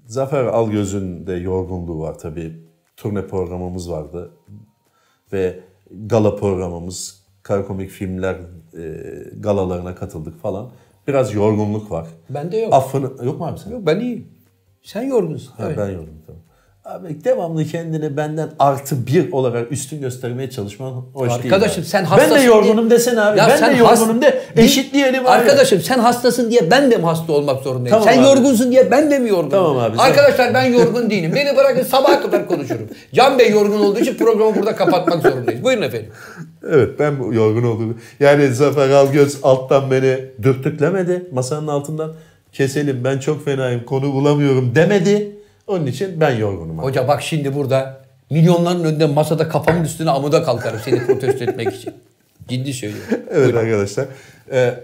[0.06, 2.54] Zafer Algöz'ün de yorgunluğu var tabii.
[2.98, 4.32] Turne programımız vardı
[5.34, 5.60] ve
[5.92, 8.36] gala programımız, karakomik filmler
[8.78, 9.04] e,
[9.40, 10.72] galalarına katıldık falan.
[11.08, 12.08] Biraz yorgunluk var.
[12.30, 12.74] Bende yok.
[12.74, 13.72] Affını yok mu abi sen?
[13.72, 14.28] Yok ben iyiyim.
[14.82, 15.52] Sen yorgunsun.
[15.52, 15.78] Ha, Evet.
[15.78, 16.42] Ben yorgunum tamam.
[16.86, 21.54] Abi devamlı kendini benden artı bir olarak üstün göstermeye çalışman hoş değil.
[21.54, 23.40] Arkadaşım sen Ben hastasın de yorgunum diye- desene abi.
[23.40, 24.42] Ya ben sen de yorgunum has- de.
[24.58, 25.30] Eşitleyelim abi.
[25.30, 27.90] Arkadaşım sen hastasın diye ben de mi hasta olmak zorundayım?
[27.90, 28.28] Tamam sen abi.
[28.28, 29.50] yorgunsun diye ben de mi yorgunum?
[29.50, 31.32] Tamam abi, sen- Arkadaşlar ben yorgun değilim.
[31.36, 32.88] Beni bırakın sabaha kadar konuşurum.
[33.14, 35.64] Can Bey yorgun olduğu için programı burada kapatmak zorundayız.
[35.64, 36.10] Buyurun efendim.
[36.72, 37.98] Evet ben yorgun oldum.
[38.20, 42.14] Yani Zafer Algöz alttan beni dürtüklemedi masanın altından.
[42.54, 45.32] Keselim ben çok fenayım konu bulamıyorum demedi.
[45.68, 46.80] Onun için ben yorgunum.
[46.80, 46.88] abi.
[46.88, 51.94] Hoca bak şimdi burada milyonların önünde masada kafamın üstüne amuda kalkarım seni protesto etmek için.
[52.48, 53.20] Ciddi söylüyorum.
[53.32, 54.06] Evet arkadaşlar.
[54.52, 54.80] Ee,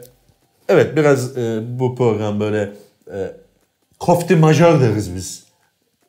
[0.70, 2.72] evet biraz e, bu program böyle
[3.14, 3.32] e,
[4.00, 5.44] kofti majör deriz biz.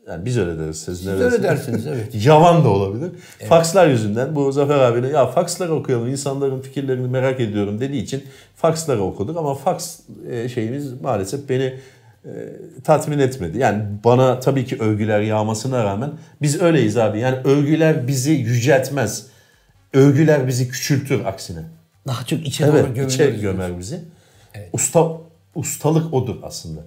[0.09, 0.81] Yani biz öyle deriz.
[0.83, 1.45] Siz, ne öyle dersiniz?
[1.45, 2.09] dersiniz, evet.
[2.27, 3.11] Yavan da olabilir.
[3.49, 8.25] Fakslar yüzünden bu Zafer abine ya faksları okuyalım insanların fikirlerini merak ediyorum dediği için
[8.57, 10.01] faksları okuduk ama faks
[10.31, 11.75] e, şeyimiz maalesef beni
[12.85, 13.59] tatmin etmedi.
[13.59, 16.11] Yani bana tabii ki övgüler yağmasına rağmen
[16.43, 17.19] biz öyleyiz abi.
[17.19, 19.27] Yani övgüler bizi yüceltmez.
[19.93, 21.61] Övgüler bizi küçültür aksine.
[22.07, 24.01] Daha çok içe Evet, doğru içe gömer bizi.
[24.73, 25.09] Usta
[25.55, 26.81] ustalık odur aslında.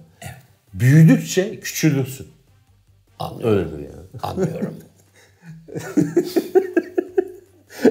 [0.74, 2.26] Büyüdükçe küçülürsün.
[3.18, 3.58] Anlıyorum.
[3.58, 4.22] Öyledir yani.
[4.22, 4.74] Anlıyorum.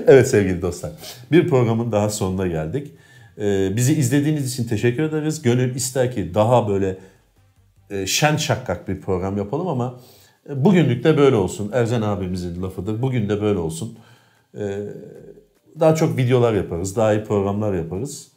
[0.08, 0.92] Evet sevgili dostlar.
[1.32, 2.92] Bir programın daha sonuna geldik.
[3.38, 5.42] Ee, bizi izlediğiniz için teşekkür ederiz.
[5.42, 6.98] Gönül ister ki daha böyle e,
[8.06, 10.00] şen şakkak bir program yapalım ama
[10.50, 11.72] e, bugünlük de böyle olsun.
[11.74, 13.02] Erzen abimizin lafıdır.
[13.02, 13.98] Bugün de böyle olsun.
[14.58, 14.80] Ee,
[15.80, 16.96] daha çok videolar yaparız.
[16.96, 18.32] Daha iyi programlar yaparız.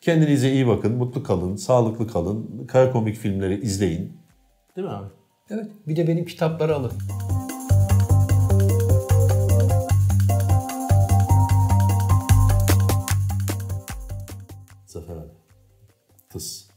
[0.00, 0.92] Kendinize iyi bakın.
[0.92, 1.56] Mutlu kalın.
[1.56, 2.66] Sağlıklı kalın.
[2.68, 4.12] Kara komik filmleri izleyin.
[4.76, 5.08] Değil mi abi?
[5.50, 5.66] Evet.
[5.88, 6.92] Bir de benim kitapları alın.
[14.86, 15.32] Zafer abi.
[16.30, 16.67] Tıs.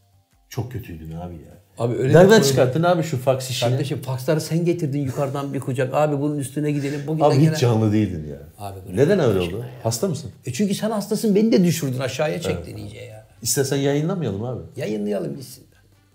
[0.51, 1.61] Çok kötüydün abi ya.
[1.77, 3.69] Abi öyle Nereden çıkarttın abi şu faks işini?
[3.69, 5.93] Kardeşim faksları sen getirdin yukarıdan bir kucak.
[5.93, 7.01] Abi bunun üstüne gidelim.
[7.07, 8.37] Bugün Abi hiç canlı değildin ya.
[8.59, 9.57] Abi Neden öyle oldu?
[9.59, 9.65] ya?
[9.83, 10.31] Hasta mısın?
[10.45, 13.27] E çünkü sen hastasın beni de düşürdün aşağıya çektin iyice ya.
[13.41, 14.61] İstersen yayınlamayalım abi.
[14.75, 15.63] Yayınlayalım gitsin.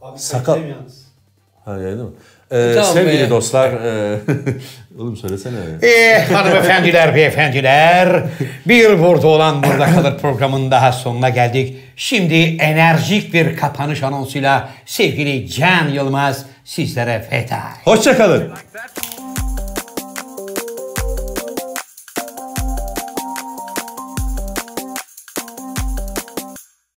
[0.02, 1.06] Abi Sakal- yalnız.
[1.64, 2.12] Ha yayınla mı?
[2.52, 3.30] Ee, Tamam sevgili be.
[3.30, 3.70] dostlar.
[3.72, 4.18] E,
[4.98, 5.56] oğlum söylesene.
[5.82, 8.22] Eh hanımefendiler, beyefendiler.
[8.66, 11.76] Bir burada olan burada kalır programın daha sonuna geldik.
[11.96, 17.60] Şimdi enerjik bir kapanış anonsuyla sevgili Can Yılmaz sizlere veda.
[17.84, 18.52] Hoşçakalın.